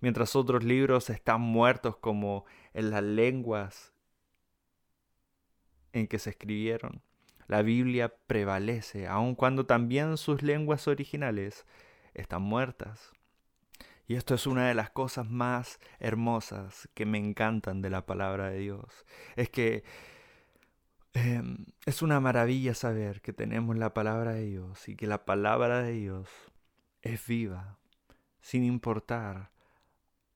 mientras 0.00 0.36
otros 0.36 0.64
libros 0.64 1.10
están 1.10 1.40
muertos 1.40 1.96
como 1.96 2.44
en 2.72 2.90
las 2.90 3.02
lenguas 3.02 3.92
en 5.92 6.06
que 6.06 6.18
se 6.18 6.30
escribieron. 6.30 7.02
La 7.46 7.62
Biblia 7.62 8.14
prevalece, 8.26 9.06
aun 9.06 9.34
cuando 9.34 9.66
también 9.66 10.16
sus 10.16 10.42
lenguas 10.42 10.88
originales 10.88 11.66
están 12.14 12.42
muertas. 12.42 13.12
Y 14.06 14.16
esto 14.16 14.34
es 14.34 14.46
una 14.46 14.68
de 14.68 14.74
las 14.74 14.90
cosas 14.90 15.30
más 15.30 15.78
hermosas 15.98 16.88
que 16.94 17.06
me 17.06 17.18
encantan 17.18 17.80
de 17.80 17.90
la 17.90 18.04
palabra 18.06 18.50
de 18.50 18.58
Dios. 18.58 19.06
Es 19.36 19.48
que 19.48 19.84
em, 21.14 21.66
es 21.86 22.02
una 22.02 22.20
maravilla 22.20 22.74
saber 22.74 23.20
que 23.22 23.32
tenemos 23.32 23.76
la 23.76 23.94
palabra 23.94 24.32
de 24.32 24.46
Dios 24.46 24.88
y 24.88 24.96
que 24.96 25.06
la 25.06 25.24
palabra 25.24 25.82
de 25.82 25.92
Dios 25.92 26.28
es 27.02 27.26
viva, 27.26 27.78
sin 28.40 28.64
importar 28.64 29.53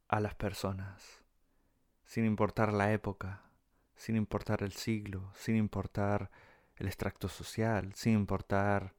a 0.08 0.20
las 0.20 0.34
personas, 0.34 1.22
sin 2.04 2.24
importar 2.24 2.72
la 2.72 2.92
época, 2.92 3.42
sin 3.94 4.16
importar 4.16 4.62
el 4.62 4.72
siglo, 4.72 5.30
sin 5.34 5.56
importar 5.56 6.30
el 6.76 6.86
extracto 6.86 7.28
social, 7.28 7.92
sin 7.94 8.14
importar 8.14 8.94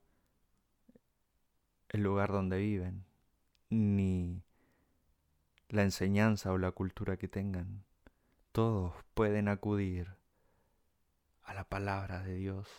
el 1.89 2.03
lugar 2.03 2.31
donde 2.31 2.59
viven, 2.59 3.05
ni 3.69 4.43
la 5.69 5.81
enseñanza 5.81 6.51
o 6.51 6.57
la 6.57 6.71
cultura 6.71 7.17
que 7.17 7.27
tengan. 7.27 7.83
Todos 8.51 8.93
pueden 9.15 9.47
acudir 9.47 10.15
a 11.43 11.53
la 11.55 11.63
palabra 11.63 12.21
de 12.21 12.35
Dios. 12.35 12.69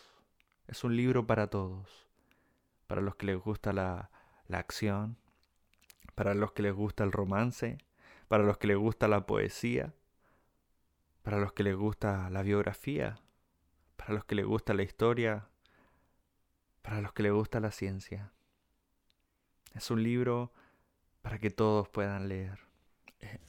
Es 0.69 0.85
un 0.85 0.97
libro 0.97 1.27
para 1.27 1.49
todos, 1.49 2.09
para 2.87 3.01
los 3.01 3.17
que 3.17 3.27
les 3.27 3.39
gusta 3.39 3.73
la, 3.73 4.11
la 4.47 4.59
acción, 4.59 5.17
para 6.15 6.35
los 6.35 6.53
que 6.53 6.63
les 6.63 6.75
gusta 6.75 7.03
el 7.03 7.11
romance, 7.11 7.79
para 8.31 8.45
los 8.45 8.59
que 8.59 8.69
les 8.69 8.77
gusta 8.77 9.09
la 9.09 9.27
poesía, 9.27 9.93
para 11.25 11.39
los 11.39 11.53
que 11.53 11.65
les 11.65 11.75
gusta 11.75 12.31
la 12.31 12.43
biografía, 12.43 13.19
para 13.97 14.15
los 14.15 14.25
que 14.25 14.37
les 14.37 14.47
gusta 14.47 14.73
la 14.73 14.85
historia, 14.85 15.49
para 16.81 17.01
los 17.01 17.13
que 17.13 17.25
les 17.25 17.33
gusta 17.33 17.59
la 17.59 17.73
ciencia. 17.73 18.31
Es 19.75 19.91
un 19.91 20.05
libro 20.05 20.53
para 21.23 21.41
que 21.41 21.51
todos 21.51 21.89
puedan 21.89 22.29
leer. 22.29 22.61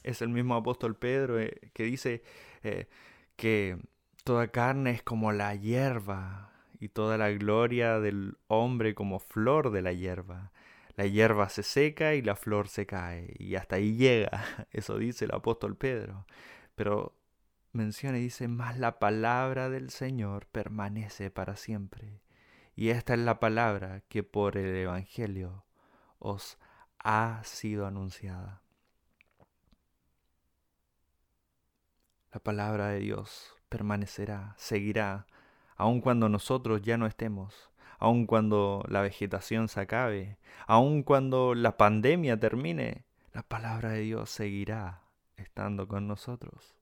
Es 0.02 0.20
el 0.20 0.30
mismo 0.30 0.56
apóstol 0.56 0.96
Pedro 0.96 1.38
eh, 1.38 1.60
que 1.74 1.84
dice 1.84 2.24
eh, 2.64 2.88
que 3.36 3.78
toda 4.24 4.48
carne 4.48 4.90
es 4.90 5.04
como 5.04 5.30
la 5.30 5.54
hierba 5.54 6.50
y 6.80 6.88
toda 6.88 7.18
la 7.18 7.30
gloria 7.30 8.00
del 8.00 8.36
hombre 8.48 8.96
como 8.96 9.20
flor 9.20 9.70
de 9.70 9.82
la 9.82 9.92
hierba. 9.92 10.50
La 10.96 11.06
hierba 11.06 11.48
se 11.48 11.62
seca 11.62 12.14
y 12.14 12.22
la 12.22 12.36
flor 12.36 12.68
se 12.68 12.86
cae 12.86 13.34
y 13.38 13.54
hasta 13.54 13.76
ahí 13.76 13.96
llega. 13.96 14.44
Eso 14.70 14.98
dice 14.98 15.24
el 15.24 15.34
apóstol 15.34 15.76
Pedro. 15.76 16.26
Pero 16.74 17.16
menciona 17.72 18.18
y 18.18 18.22
dice, 18.22 18.48
más 18.48 18.78
la 18.78 18.98
palabra 18.98 19.70
del 19.70 19.90
Señor 19.90 20.46
permanece 20.46 21.30
para 21.30 21.56
siempre. 21.56 22.20
Y 22.74 22.90
esta 22.90 23.14
es 23.14 23.20
la 23.20 23.40
palabra 23.40 24.02
que 24.08 24.22
por 24.22 24.56
el 24.56 24.74
Evangelio 24.76 25.64
os 26.18 26.58
ha 26.98 27.42
sido 27.44 27.86
anunciada. 27.86 28.62
La 32.32 32.40
palabra 32.40 32.88
de 32.88 33.00
Dios 33.00 33.54
permanecerá, 33.68 34.54
seguirá, 34.56 35.26
aun 35.76 36.00
cuando 36.00 36.28
nosotros 36.28 36.80
ya 36.80 36.96
no 36.96 37.06
estemos, 37.06 37.71
aun 38.02 38.26
cuando 38.26 38.84
la 38.88 39.00
vegetación 39.00 39.68
se 39.68 39.78
acabe, 39.78 40.36
aun 40.66 41.04
cuando 41.04 41.54
la 41.54 41.76
pandemia 41.76 42.36
termine, 42.36 43.04
la 43.32 43.44
palabra 43.44 43.90
de 43.90 44.00
Dios 44.00 44.28
seguirá 44.28 45.02
estando 45.36 45.86
con 45.86 46.08
nosotros. 46.08 46.74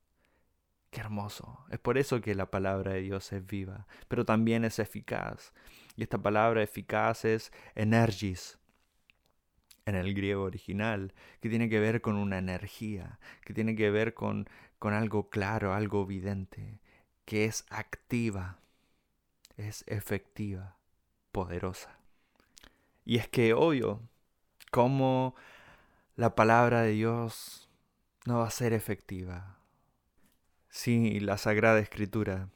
Qué 0.91 1.01
hermoso. 1.01 1.67
Es 1.69 1.79
por 1.79 1.99
eso 1.99 2.23
que 2.23 2.35
la 2.35 2.51
palabra 2.51 2.95
de 2.95 3.03
Dios 3.03 3.35
es 3.35 3.47
viva, 3.47 3.87
pero 4.09 4.25
también 4.25 4.65
es 4.65 4.79
eficaz. 4.79 5.53
Y 5.95 6.05
esta 6.05 6.17
palabra 6.17 6.63
eficaz 6.63 7.27
es 7.27 7.53
energis 7.75 8.59
en 9.85 9.97
el 9.97 10.15
griego 10.15 10.45
original, 10.45 11.13
que 11.41 11.51
tiene 11.51 11.69
que 11.69 11.81
ver 11.81 12.01
con 12.01 12.17
una 12.17 12.39
energía, 12.39 13.21
que 13.45 13.53
tiene 13.53 13.77
que 13.77 13.91
ver 13.91 14.15
con, 14.15 14.49
con 14.79 14.95
algo 14.95 15.29
claro, 15.29 15.75
algo 15.75 16.03
evidente, 16.03 16.81
que 17.27 17.45
es 17.45 17.67
activa, 17.69 18.59
es 19.59 19.85
efectiva, 19.87 20.80
poderosa. 21.33 21.99
Y 23.05 23.17
es 23.17 23.29
que 23.29 23.55
obvio, 23.55 24.01
como 24.71 25.35
la 26.17 26.35
palabra 26.35 26.83
de 26.83 26.93
Dios 26.93 27.69
no 28.27 28.39
va 28.39 28.47
a 28.47 28.51
ser 28.51 28.73
efectiva, 28.73 29.61
Sí, 30.73 31.19
la 31.19 31.37
Sagrada 31.37 31.81
Escritura 31.81 32.49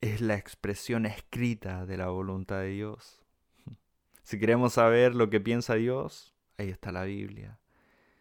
es 0.00 0.20
la 0.20 0.36
expresión 0.36 1.04
escrita 1.04 1.84
de 1.84 1.96
la 1.96 2.06
voluntad 2.06 2.60
de 2.60 2.68
Dios. 2.68 3.20
Si 4.22 4.38
queremos 4.38 4.74
saber 4.74 5.16
lo 5.16 5.30
que 5.30 5.40
piensa 5.40 5.74
Dios, 5.74 6.32
ahí 6.58 6.70
está 6.70 6.92
la 6.92 7.02
Biblia. 7.02 7.58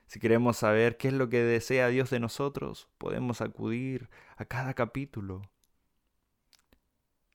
Si 0.08 0.20
queremos 0.20 0.58
saber 0.58 0.98
qué 0.98 1.10
es 1.10 1.14
lo 1.14 1.30
que 1.30 1.44
desea 1.44 1.90
Dios 1.90 2.10
de 2.10 2.20
nosotros, 2.20 2.88
podemos 2.98 3.42
acudir 3.42 4.10
a 4.36 4.46
cada 4.46 4.74
capítulo. 4.74 5.44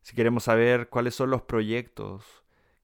Si 0.02 0.16
queremos 0.16 0.44
saber 0.44 0.88
cuáles 0.88 1.14
son 1.14 1.30
los 1.30 1.42
proyectos 1.42 2.39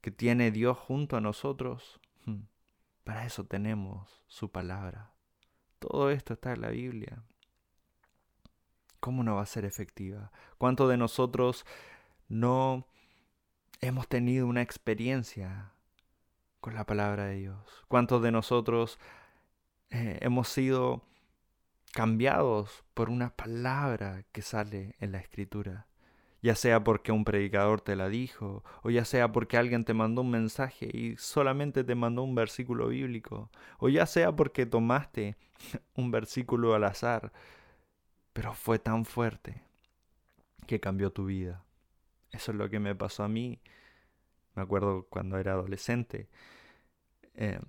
que 0.06 0.12
tiene 0.12 0.52
Dios 0.52 0.78
junto 0.78 1.16
a 1.16 1.20
nosotros, 1.20 1.98
hmm, 2.26 2.42
para 3.02 3.26
eso 3.26 3.42
tenemos 3.42 4.22
su 4.28 4.52
palabra. 4.52 5.10
Todo 5.80 6.10
esto 6.10 6.34
está 6.34 6.52
en 6.52 6.60
la 6.60 6.68
Biblia. 6.68 7.24
¿cómo 9.00 9.24
no 9.24 9.34
va 9.34 9.42
a 9.42 9.46
ser 9.46 9.64
efectiva? 9.64 10.30
¿Cuántos 10.58 10.88
de 10.88 10.96
nosotros 10.96 11.66
no 12.28 12.86
hemos 13.80 14.06
tenido 14.06 14.46
una 14.46 14.62
experiencia 14.62 15.72
con 16.60 16.74
la 16.74 16.86
palabra 16.86 17.24
de 17.24 17.38
Dios? 17.38 17.84
¿Cuántos 17.88 18.22
de 18.22 18.30
nosotros 18.30 19.00
eh, 19.90 20.20
hemos 20.22 20.48
sido 20.48 21.02
cambiados 21.92 22.84
por 22.94 23.10
una 23.10 23.30
palabra 23.30 24.22
que 24.30 24.42
sale 24.42 24.94
en 25.00 25.10
la 25.10 25.18
escritura? 25.18 25.88
Ya 26.46 26.54
sea 26.54 26.84
porque 26.84 27.12
un 27.12 27.24
predicador 27.24 27.80
te 27.80 27.96
la 27.96 28.08
dijo, 28.08 28.62
o 28.82 28.90
ya 28.90 29.04
sea 29.04 29.32
porque 29.32 29.56
alguien 29.56 29.84
te 29.84 29.94
mandó 29.94 30.22
un 30.22 30.30
mensaje 30.30 30.88
y 30.92 31.16
solamente 31.16 31.82
te 31.84 31.94
mandó 31.94 32.22
un 32.22 32.34
versículo 32.34 32.88
bíblico, 32.88 33.50
o 33.78 33.88
ya 33.88 34.06
sea 34.06 34.34
porque 34.34 34.66
tomaste 34.66 35.36
un 35.96 36.10
versículo 36.10 36.74
al 36.74 36.84
azar 36.84 37.32
pero 38.36 38.52
fue 38.52 38.78
tan 38.78 39.06
fuerte 39.06 39.62
que 40.66 40.78
cambió 40.78 41.10
tu 41.10 41.24
vida. 41.24 41.64
Eso 42.30 42.52
es 42.52 42.58
lo 42.58 42.68
que 42.68 42.78
me 42.78 42.94
pasó 42.94 43.22
a 43.22 43.28
mí. 43.28 43.62
Me 44.54 44.60
acuerdo 44.60 45.06
cuando 45.08 45.38
era 45.38 45.52
adolescente, 45.52 46.28
em, 47.32 47.62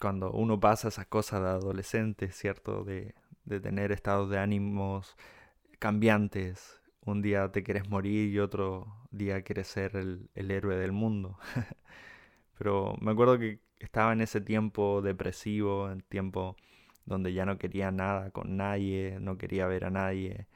cuando 0.00 0.32
uno 0.32 0.58
pasa 0.58 0.88
esas 0.88 1.06
cosas 1.08 1.42
de 1.42 1.48
adolescente, 1.48 2.32
¿cierto? 2.32 2.84
De, 2.84 3.14
tener 3.44 3.92
estados 3.92 4.30
de 4.30 4.38
ánimos 4.38 5.14
cambiantes. 5.78 6.80
Un 7.08 7.22
día 7.22 7.50
te 7.50 7.62
quieres 7.62 7.88
morir 7.88 8.28
y 8.28 8.38
otro 8.38 8.86
día 9.10 9.40
quieres 9.40 9.68
ser 9.68 9.96
el, 9.96 10.28
héroe 10.34 10.76
del 10.76 10.92
mundo. 10.92 11.38
Pero 12.58 12.96
me 13.00 13.12
acuerdo 13.12 13.38
que 13.38 13.60
estaba 13.78 14.12
en 14.12 14.20
ese 14.20 14.42
tiempo 14.42 15.00
depresivo, 15.00 15.90
en 15.90 16.02
tiempo 16.02 16.54
donde 17.06 17.32
ya 17.32 17.46
no 17.46 17.56
quería 17.56 17.90
nada 17.90 18.30
con 18.30 18.58
nadie, 18.58 19.16
no 19.22 19.38
quería 19.38 19.66
ver 19.66 19.86
a 19.86 19.90
nadie, 19.90 20.48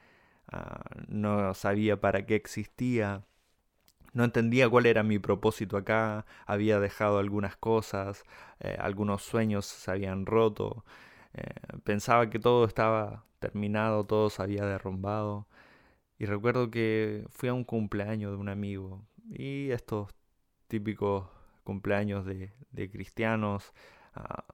ah, 0.49 0.85
no 1.09 1.55
sabía 1.55 2.03
para 2.03 2.27
qué 2.27 2.35
existía, 2.35 3.25
no 4.13 4.25
entendía 4.25 4.69
cuál 4.69 4.85
era 4.85 5.03
mi 5.03 5.19
propósito 5.19 5.79
acá, 5.79 6.27
había 6.45 6.81
dejado 6.81 7.19
algunas 7.19 7.57
cosas, 7.57 8.25
eh, 8.61 8.77
algunos 8.79 9.23
sueños 9.23 9.65
se 9.65 9.91
habían 9.91 10.27
roto, 10.27 10.85
eh, 11.33 11.55
pensaba 11.85 12.29
que 12.29 12.39
todo 12.39 12.67
estaba 12.67 13.25
terminado, 13.39 14.05
todo 14.05 14.29
se 14.29 14.43
había 14.43 14.67
derrumbado. 14.67 15.47
Y 16.23 16.27
recuerdo 16.27 16.71
que 16.71 17.27
fui 17.31 17.49
a 17.49 17.53
un 17.53 17.65
cumpleaños 17.65 18.31
de 18.31 18.37
un 18.37 18.49
amigo 18.49 19.05
y 19.29 19.73
estos 19.73 20.15
típicos 20.69 21.27
cumpleaños 21.65 22.25
de, 22.25 22.53
cristianos, 22.93 23.73
ah, 24.15 24.45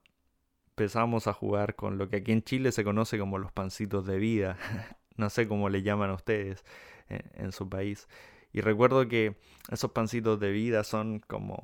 empezamos 0.70 1.26
a 1.26 1.34
jugar 1.34 1.76
con 1.76 1.98
lo 1.98 2.08
que 2.08 2.16
aquí 2.16 2.32
en 2.32 2.42
Chile 2.42 2.72
se 2.72 2.84
conoce 2.84 3.18
como 3.18 3.36
los 3.36 3.52
pancitos 3.52 4.06
de 4.06 4.16
vida. 4.16 4.56
no 5.18 5.28
sé 5.28 5.46
cómo 5.46 5.68
le 5.68 5.82
llaman 5.82 6.08
a 6.08 6.14
ustedes 6.14 6.64
en, 7.10 7.52
su 7.52 7.68
país. 7.68 8.08
Y 8.50 8.62
recuerdo 8.62 9.06
que 9.06 9.36
esos 9.70 9.90
pancitos 9.90 10.40
de 10.40 10.50
vida 10.52 10.84
son 10.84 11.20
como 11.20 11.60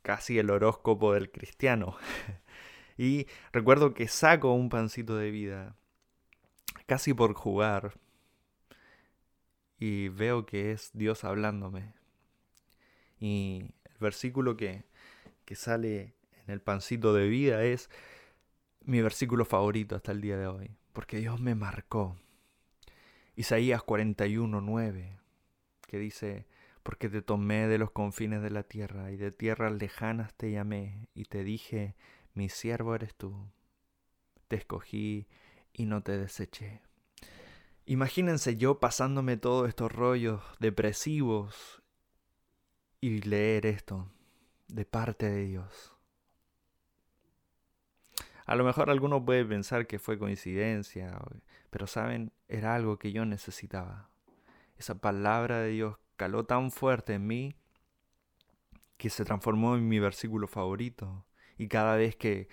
casi 0.00 0.38
el 0.38 0.48
horóscopo 0.48 1.12
del 1.12 1.30
cristiano. 1.30 1.98
y 2.96 3.26
recuerdo 3.52 3.92
que 3.92 4.08
saco 4.08 4.54
un 4.54 4.70
pancito 4.70 5.18
de 5.18 5.30
vida 5.30 5.76
casi 6.86 7.12
por 7.12 7.34
jugar 7.34 7.92
y 9.84 10.08
veo 10.08 10.46
que 10.46 10.72
es 10.72 10.92
Dios 10.94 11.24
hablándome. 11.24 11.92
Y 13.20 13.70
el 13.84 13.98
versículo 14.00 14.56
que, 14.56 14.84
que 15.44 15.56
sale 15.56 16.14
en 16.46 16.54
el 16.54 16.62
pancito 16.62 17.12
de 17.12 17.28
vida 17.28 17.62
es 17.64 17.90
mi 18.80 19.02
versículo 19.02 19.44
favorito 19.44 19.94
hasta 19.94 20.12
el 20.12 20.22
día 20.22 20.38
de 20.38 20.46
hoy, 20.46 20.70
porque 20.94 21.18
Dios 21.18 21.38
me 21.38 21.54
marcó. 21.54 22.16
Isaías 23.36 23.82
41, 23.82 24.62
9, 24.62 25.18
que 25.86 25.98
dice, 25.98 26.46
porque 26.82 27.10
te 27.10 27.20
tomé 27.20 27.68
de 27.68 27.76
los 27.76 27.90
confines 27.90 28.40
de 28.40 28.50
la 28.50 28.62
tierra 28.62 29.10
y 29.10 29.18
de 29.18 29.32
tierras 29.32 29.72
lejanas 29.74 30.32
te 30.32 30.50
llamé 30.50 31.08
y 31.14 31.26
te 31.26 31.44
dije, 31.44 31.94
mi 32.32 32.48
siervo 32.48 32.94
eres 32.94 33.14
tú. 33.14 33.50
Te 34.48 34.56
escogí 34.56 35.26
y 35.74 35.84
no 35.84 36.02
te 36.02 36.16
deseché. 36.16 36.80
Imagínense 37.86 38.56
yo 38.56 38.80
pasándome 38.80 39.36
todos 39.36 39.68
estos 39.68 39.92
rollos 39.92 40.42
depresivos 40.58 41.82
y 43.00 43.20
leer 43.20 43.66
esto 43.66 44.10
de 44.68 44.86
parte 44.86 45.30
de 45.30 45.44
Dios. 45.44 45.94
A 48.46 48.56
lo 48.56 48.64
mejor 48.64 48.90
alguno 48.90 49.24
puede 49.24 49.44
pensar 49.44 49.86
que 49.86 49.98
fue 49.98 50.18
coincidencia, 50.18 51.18
pero 51.70 51.86
saben, 51.86 52.32
era 52.48 52.74
algo 52.74 52.98
que 52.98 53.12
yo 53.12 53.24
necesitaba. 53.24 54.10
Esa 54.76 54.96
palabra 54.96 55.60
de 55.60 55.70
Dios 55.70 55.98
caló 56.16 56.44
tan 56.44 56.70
fuerte 56.70 57.14
en 57.14 57.26
mí 57.26 57.56
que 58.96 59.10
se 59.10 59.24
transformó 59.24 59.76
en 59.76 59.88
mi 59.88 59.98
versículo 59.98 60.46
favorito. 60.46 61.26
Y 61.58 61.68
cada 61.68 61.96
vez 61.96 62.16
que 62.16 62.48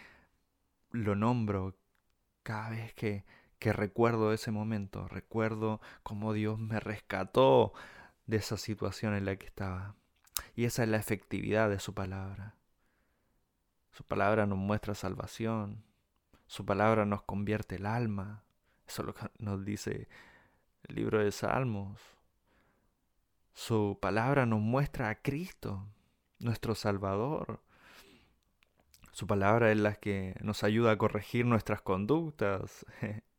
lo 0.92 1.16
nombro, 1.16 1.78
cada 2.44 2.70
vez 2.70 2.94
que, 2.94 3.26
que 3.62 3.74
recuerdo 3.74 4.34
ese 4.34 4.50
momento, 4.50 5.08
recuerdo 5.08 5.82
cómo 6.02 6.34
Dios 6.34 6.58
me 6.58 6.80
rescató 6.80 7.74
de 8.26 8.38
esa 8.38 8.58
situación 8.58 9.14
en 9.14 9.26
la 9.26 9.36
que 9.36 9.46
estaba. 9.46 9.94
Y 10.56 10.66
esa 10.66 10.82
es 10.82 10.90
la 10.90 10.98
efectividad 10.98 11.70
de 11.70 11.80
su 11.80 11.94
palabra. 11.94 12.56
Su 13.92 14.04
palabra 14.04 14.48
nos 14.48 14.58
muestra 14.58 14.96
salvación. 14.96 15.84
Su 16.48 16.66
palabra 16.66 17.06
nos 17.06 17.22
convierte 17.22 17.76
el 17.76 17.86
alma. 17.86 18.44
Eso 18.88 19.04
es 19.04 19.06
lo 19.06 19.14
que 19.14 19.30
nos 19.38 19.64
dice 19.64 20.10
el 20.88 20.96
libro 20.96 21.24
de 21.24 21.32
Salmos. 21.32 22.02
Su 23.54 24.00
palabra 24.02 24.48
nos 24.48 24.62
muestra 24.62 25.10
a 25.10 25.22
Cristo, 25.22 25.86
nuestro 26.40 26.74
Salvador. 26.74 27.62
Su 29.12 29.28
palabra 29.28 29.72
es 29.72 29.78
la 29.78 29.94
que 29.94 30.34
nos 30.42 30.64
ayuda 30.64 30.94
a 30.94 30.98
corregir 30.98 31.46
nuestras 31.46 31.84
conductas. 31.84 32.88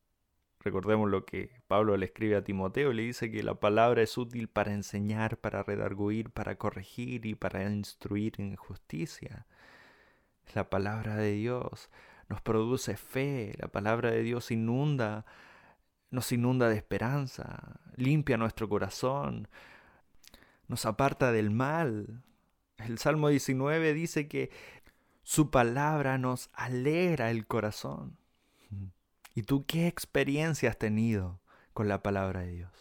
Recordemos 0.63 1.09
lo 1.09 1.25
que 1.25 1.51
Pablo 1.67 1.97
le 1.97 2.05
escribe 2.05 2.37
a 2.37 2.43
Timoteo, 2.43 2.93
le 2.93 3.03
dice 3.03 3.29
que 3.29 3.43
la 3.43 3.55
palabra 3.55 4.01
es 4.01 4.17
útil 4.17 4.47
para 4.47 4.73
enseñar, 4.73 5.37
para 5.37 5.61
redarguir, 5.61 6.29
para 6.29 6.55
corregir 6.55 7.25
y 7.25 7.35
para 7.35 7.69
instruir 7.69 8.35
en 8.37 8.55
justicia. 8.55 9.45
La 10.53 10.69
palabra 10.69 11.15
de 11.17 11.33
Dios 11.33 11.89
nos 12.29 12.41
produce 12.41 12.95
fe, 12.95 13.53
la 13.59 13.67
palabra 13.67 14.11
de 14.11 14.23
Dios 14.23 14.51
inunda, 14.51 15.25
nos 16.11 16.31
inunda 16.31 16.69
de 16.69 16.77
esperanza, 16.77 17.81
limpia 17.97 18.37
nuestro 18.37 18.69
corazón, 18.69 19.49
nos 20.69 20.85
aparta 20.85 21.33
del 21.33 21.51
mal. 21.51 22.23
El 22.77 22.99
Salmo 22.99 23.27
19 23.27 23.93
dice 23.93 24.29
que 24.29 24.49
su 25.23 25.51
palabra 25.51 26.17
nos 26.17 26.49
alegra 26.53 27.31
el 27.31 27.47
corazón. 27.47 28.17
¿Y 29.33 29.43
tú 29.43 29.65
qué 29.65 29.87
experiencia 29.87 30.69
has 30.69 30.77
tenido 30.77 31.39
con 31.73 31.87
la 31.87 32.03
palabra 32.03 32.41
de 32.41 32.51
Dios? 32.51 32.71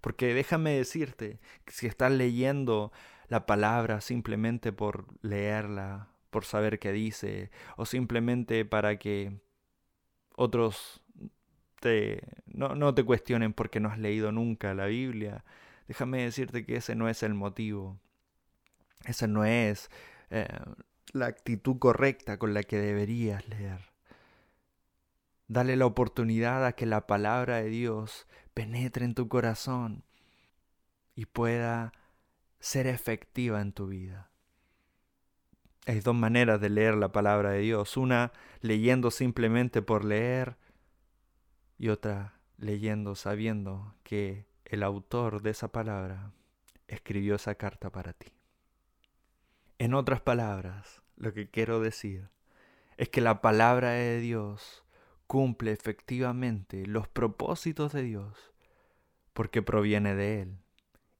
Porque 0.00 0.34
déjame 0.34 0.72
decirte 0.72 1.40
que 1.64 1.72
si 1.72 1.86
estás 1.86 2.12
leyendo 2.12 2.92
la 3.28 3.46
palabra 3.46 4.00
simplemente 4.00 4.72
por 4.72 5.06
leerla, 5.22 6.08
por 6.30 6.44
saber 6.44 6.78
qué 6.78 6.92
dice, 6.92 7.50
o 7.76 7.86
simplemente 7.86 8.64
para 8.64 8.98
que 8.98 9.40
otros 10.36 11.02
te, 11.80 12.22
no, 12.46 12.74
no 12.74 12.94
te 12.94 13.04
cuestionen 13.04 13.52
porque 13.52 13.80
no 13.80 13.88
has 13.88 13.98
leído 13.98 14.32
nunca 14.32 14.74
la 14.74 14.86
Biblia, 14.86 15.44
déjame 15.88 16.22
decirte 16.22 16.64
que 16.64 16.76
ese 16.76 16.94
no 16.94 17.08
es 17.08 17.22
el 17.22 17.34
motivo. 17.34 17.98
Esa 19.04 19.26
no 19.26 19.44
es 19.44 19.90
eh, 20.30 20.46
la 21.12 21.26
actitud 21.26 21.78
correcta 21.78 22.38
con 22.38 22.54
la 22.54 22.62
que 22.62 22.78
deberías 22.78 23.46
leer. 23.48 23.89
Dale 25.50 25.74
la 25.74 25.84
oportunidad 25.84 26.64
a 26.64 26.74
que 26.74 26.86
la 26.86 27.08
palabra 27.08 27.56
de 27.56 27.70
Dios 27.70 28.28
penetre 28.54 29.04
en 29.04 29.16
tu 29.16 29.26
corazón 29.26 30.04
y 31.16 31.26
pueda 31.26 31.92
ser 32.60 32.86
efectiva 32.86 33.60
en 33.60 33.72
tu 33.72 33.88
vida. 33.88 34.30
Hay 35.86 35.98
dos 35.98 36.14
maneras 36.14 36.60
de 36.60 36.70
leer 36.70 36.94
la 36.94 37.10
palabra 37.10 37.50
de 37.50 37.62
Dios. 37.62 37.96
Una 37.96 38.30
leyendo 38.60 39.10
simplemente 39.10 39.82
por 39.82 40.04
leer 40.04 40.56
y 41.78 41.88
otra 41.88 42.38
leyendo 42.56 43.16
sabiendo 43.16 43.96
que 44.04 44.46
el 44.66 44.84
autor 44.84 45.42
de 45.42 45.50
esa 45.50 45.66
palabra 45.72 46.30
escribió 46.86 47.34
esa 47.34 47.56
carta 47.56 47.90
para 47.90 48.12
ti. 48.12 48.28
En 49.80 49.94
otras 49.94 50.20
palabras, 50.20 51.02
lo 51.16 51.34
que 51.34 51.50
quiero 51.50 51.80
decir 51.80 52.28
es 52.98 53.08
que 53.08 53.20
la 53.20 53.40
palabra 53.40 53.90
de 53.90 54.20
Dios 54.20 54.84
cumple 55.30 55.70
efectivamente 55.70 56.86
los 56.86 57.06
propósitos 57.06 57.92
de 57.92 58.02
Dios 58.02 58.52
porque 59.32 59.62
proviene 59.62 60.16
de 60.16 60.42
Él 60.42 60.58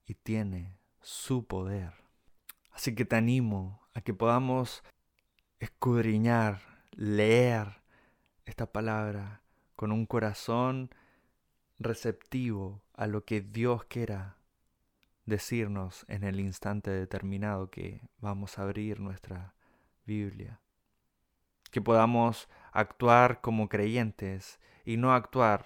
y 0.05 0.15
tiene 0.15 0.77
su 1.01 1.47
poder. 1.47 1.93
Así 2.71 2.93
que 2.93 3.05
te 3.05 3.15
animo 3.15 3.87
a 3.93 4.01
que 4.01 4.13
podamos 4.13 4.83
escudriñar, 5.59 6.59
leer 6.91 7.83
esta 8.43 8.69
palabra 8.69 9.43
con 9.77 9.93
un 9.93 10.05
corazón 10.05 10.93
receptivo 11.79 12.83
a 12.93 13.07
lo 13.07 13.23
que 13.23 13.39
Dios 13.39 13.85
quiera 13.85 14.35
decirnos 15.25 16.03
en 16.09 16.25
el 16.25 16.41
instante 16.41 16.91
determinado 16.91 17.69
que 17.69 18.01
vamos 18.17 18.59
a 18.59 18.63
abrir 18.63 18.99
nuestra 18.99 19.55
Biblia. 20.03 20.59
Que 21.71 21.79
podamos 21.79 22.49
actuar 22.71 23.41
como 23.41 23.69
creyentes 23.69 24.59
y 24.85 24.97
no 24.97 25.13
actuar 25.13 25.65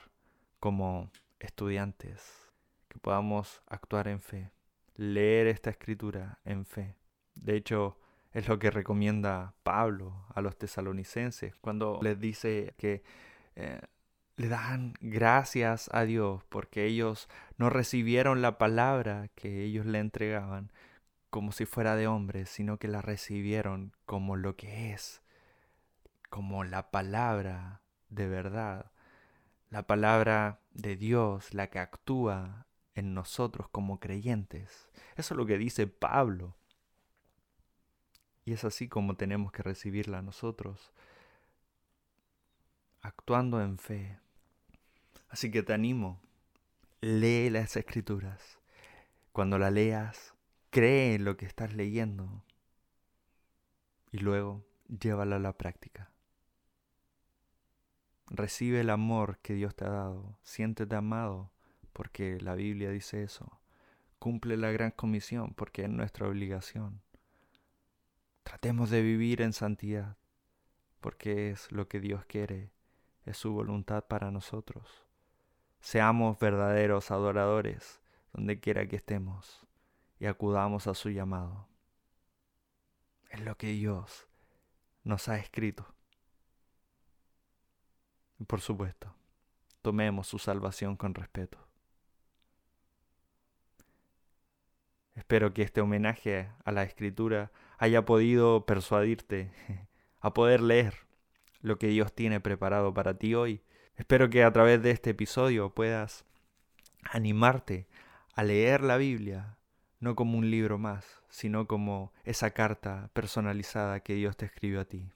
como 0.60 1.12
estudiantes. 1.40 2.52
Que 2.88 3.00
podamos 3.00 3.62
actuar 3.68 4.08
en 4.08 4.20
fe, 4.20 4.52
leer 4.96 5.48
esta 5.48 5.70
escritura 5.70 6.40
en 6.46 6.66
fe. 6.66 6.96
De 7.36 7.56
hecho, 7.56 7.98
es 8.32 8.48
lo 8.48 8.60
que 8.60 8.70
recomienda 8.70 9.54
Pablo 9.64 10.26
a 10.34 10.42
los 10.42 10.58
tesalonicenses 10.58 11.56
cuando 11.62 12.00
les 12.02 12.20
dice 12.20 12.74
que 12.78 13.02
eh, 13.56 13.80
le 14.36 14.50
dan 14.50 14.94
gracias 15.00 15.90
a 15.94 16.04
Dios 16.04 16.44
porque 16.50 16.86
ellos 16.86 17.30
no 17.58 17.70
recibieron 17.70 18.42
la 18.42 18.58
palabra 18.58 19.30
que 19.36 19.64
ellos 19.64 19.86
le 19.86 20.00
entregaban 20.00 20.72
como 21.30 21.52
si 21.52 21.66
fuera 21.66 21.96
de 21.96 22.08
hombres, 22.08 22.50
sino 22.50 22.78
que 22.78 22.88
la 22.88 23.02
recibieron 23.02 23.94
como 24.06 24.36
lo 24.36 24.56
que 24.56 24.92
es, 24.94 25.22
como 26.36 26.66
la 26.66 26.92
palabra 26.92 27.82
de 28.10 28.28
verdad, 28.28 28.92
la 29.70 29.88
palabra 29.88 30.60
de 30.74 30.98
Dios, 30.98 31.54
la 31.54 31.70
que 31.70 31.80
actúa 31.80 32.68
en 32.94 33.14
nosotros 33.14 33.70
como 33.70 34.02
creyentes. 34.02 34.90
Eso 35.16 35.34
es 35.34 35.38
lo 35.38 35.46
que 35.46 35.58
dice 35.58 35.88
Pablo. 35.88 36.58
Y 38.44 38.52
es 38.52 38.66
así 38.66 38.90
como 38.90 39.16
tenemos 39.16 39.54
que 39.54 39.64
recibirla 39.64 40.22
nosotros, 40.22 40.92
actuando 43.02 43.62
en 43.62 43.78
fe, 43.78 44.20
Así 45.30 45.52
que 45.52 45.64
te 45.64 45.72
animo, 45.72 46.20
lee 47.00 47.50
las 47.50 47.78
escrituras. 47.78 48.60
Cuando 49.32 49.58
la 49.58 49.72
leas, 49.72 50.34
cree 50.70 51.16
en 51.16 51.24
lo 51.24 51.38
que 51.38 51.46
estás 51.46 51.74
leyendo 51.74 52.44
y 54.12 54.18
luego 54.18 54.66
llévala 55.00 55.38
a 55.38 55.40
la 55.40 55.58
práctica. 55.58 56.12
Recibe 58.28 58.82
el 58.82 58.90
amor 58.90 59.38
que 59.40 59.54
Dios 59.54 59.76
te 59.76 59.86
ha 59.86 59.90
dado, 59.90 60.38
siéntete 60.44 60.96
amado 60.96 61.52
porque 61.96 62.42
la 62.42 62.56
Biblia 62.56 62.90
dice 62.90 63.24
eso. 63.24 63.62
Cumple 64.20 64.58
la 64.58 64.70
gran 64.72 64.92
comisión 64.92 65.54
porque 65.54 65.84
es 65.84 65.90
nuestra 65.90 66.28
obligación. 66.28 67.02
Tratemos 68.44 68.90
de 68.90 69.02
vivir 69.02 69.42
en 69.42 69.54
santidad 69.54 70.18
porque 71.00 71.52
es 71.52 71.72
lo 71.72 71.88
que 71.88 72.02
Dios 72.02 72.26
quiere, 72.26 72.72
es 73.24 73.38
su 73.38 73.54
voluntad 73.54 74.06
para 74.08 74.30
nosotros. 74.30 75.06
Seamos 75.80 76.38
verdaderos 76.38 77.12
adoradores 77.12 78.02
donde 78.34 78.60
quiera 78.60 78.88
que 78.88 78.98
estemos 78.98 79.66
y 80.20 80.26
acudamos 80.26 80.88
a 80.88 80.96
su 80.96 81.12
llamado. 81.12 81.70
Es 83.30 83.40
lo 83.40 83.56
que 83.56 83.68
Dios 83.68 84.28
nos 85.04 85.30
ha 85.30 85.38
escrito. 85.38 85.95
Por 88.48 88.62
supuesto, 88.62 89.14
tomemos 89.82 90.28
su 90.28 90.40
salvación 90.40 90.98
con 90.98 91.14
respeto. 91.14 91.58
Espero 95.16 95.54
que 95.54 95.62
este 95.62 95.82
homenaje 95.82 96.50
a 96.66 96.72
la 96.72 96.84
escritura 96.84 97.52
haya 97.78 98.04
podido 98.04 98.66
persuadirte 98.66 99.52
a 100.20 100.34
poder 100.34 100.62
leer 100.62 100.96
lo 101.62 101.80
que 101.80 101.88
Dios 101.88 102.14
tiene 102.14 102.40
preparado 102.40 102.94
para 102.94 103.18
ti 103.18 103.34
hoy 103.34 103.62
Espero 103.98 104.30
que 104.30 104.44
a 104.44 104.52
través 104.52 104.82
de 104.84 104.92
este 104.92 105.12
episodio 105.12 105.74
puedas 105.74 106.26
animarte 107.04 107.88
a 108.34 108.44
leer 108.44 108.82
la 108.82 108.98
Biblia 108.98 109.58
no 110.00 110.16
como 110.16 110.38
un 110.38 110.52
libro 110.52 110.78
más, 110.78 111.24
sino 111.30 111.66
como 111.66 112.12
esa 112.26 112.52
carta 112.52 113.10
personalizada 113.14 114.02
que 114.02 114.16
Dios 114.16 114.36
te 114.36 114.46
escribió 114.46 114.82
a 114.82 114.86
ti. 114.86 115.10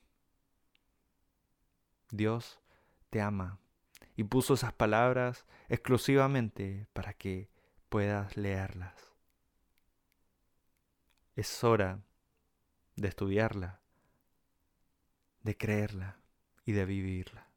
Dios 2.09 2.58
te 3.09 3.21
ama 3.21 3.59
y 4.15 4.23
puso 4.23 4.53
esas 4.53 4.73
palabras 4.73 5.45
exclusivamente 5.67 6.87
para 6.93 7.13
que 7.13 7.49
puedas 7.89 8.37
leerlas. 8.37 9.15
Es 11.35 11.63
hora 11.63 12.01
de 12.95 13.07
estudiarla, 13.07 13.79
de 15.41 15.57
creerla 15.57 16.19
y 16.65 16.73
de 16.73 16.85
vivirla. 16.85 17.47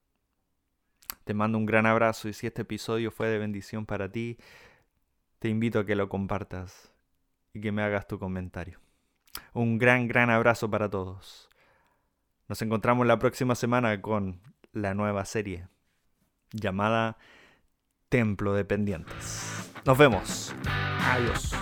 Te 1.24 1.34
mando 1.34 1.58
un 1.58 1.66
gran 1.66 1.86
abrazo 1.86 2.28
y 2.28 2.32
si 2.32 2.46
este 2.46 2.62
episodio 2.62 3.10
fue 3.10 3.28
de 3.28 3.38
bendición 3.38 3.86
para 3.86 4.10
ti, 4.10 4.38
te 5.38 5.48
invito 5.48 5.80
a 5.80 5.86
que 5.86 5.96
lo 5.96 6.08
compartas 6.08 6.92
y 7.52 7.60
que 7.60 7.72
me 7.72 7.82
hagas 7.82 8.06
tu 8.06 8.18
comentario. 8.18 8.80
Un 9.52 9.78
gran, 9.78 10.08
gran 10.08 10.30
abrazo 10.30 10.70
para 10.70 10.88
todos. 10.88 11.48
Nos 12.48 12.62
encontramos 12.62 13.06
la 13.06 13.18
próxima 13.18 13.54
semana 13.54 14.00
con 14.00 14.40
la 14.72 14.94
nueva 14.94 15.24
serie 15.24 15.68
llamada 16.52 17.16
Templo 18.08 18.54
de 18.54 18.64
Pendientes. 18.64 19.70
Nos 19.84 19.98
vemos. 19.98 20.54
Adiós. 21.00 21.52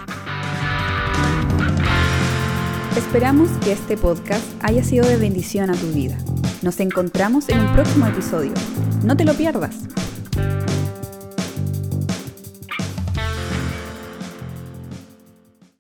Esperamos 2.96 3.51
que 3.64 3.73
este 3.73 3.96
podcast 3.96 4.44
haya 4.62 4.85
sido 4.85 5.07
de 5.07 5.16
bendición 5.16 5.70
a 5.70 5.75
tu 5.75 5.87
vida. 5.92 6.18
Nos 6.62 6.81
encontramos 6.81 7.49
en 7.49 7.61
un 7.61 7.73
próximo 7.73 8.07
episodio. 8.07 8.53
No 9.05 9.16
te 9.16 9.25
lo 9.25 9.35
pierdas. 9.35 9.88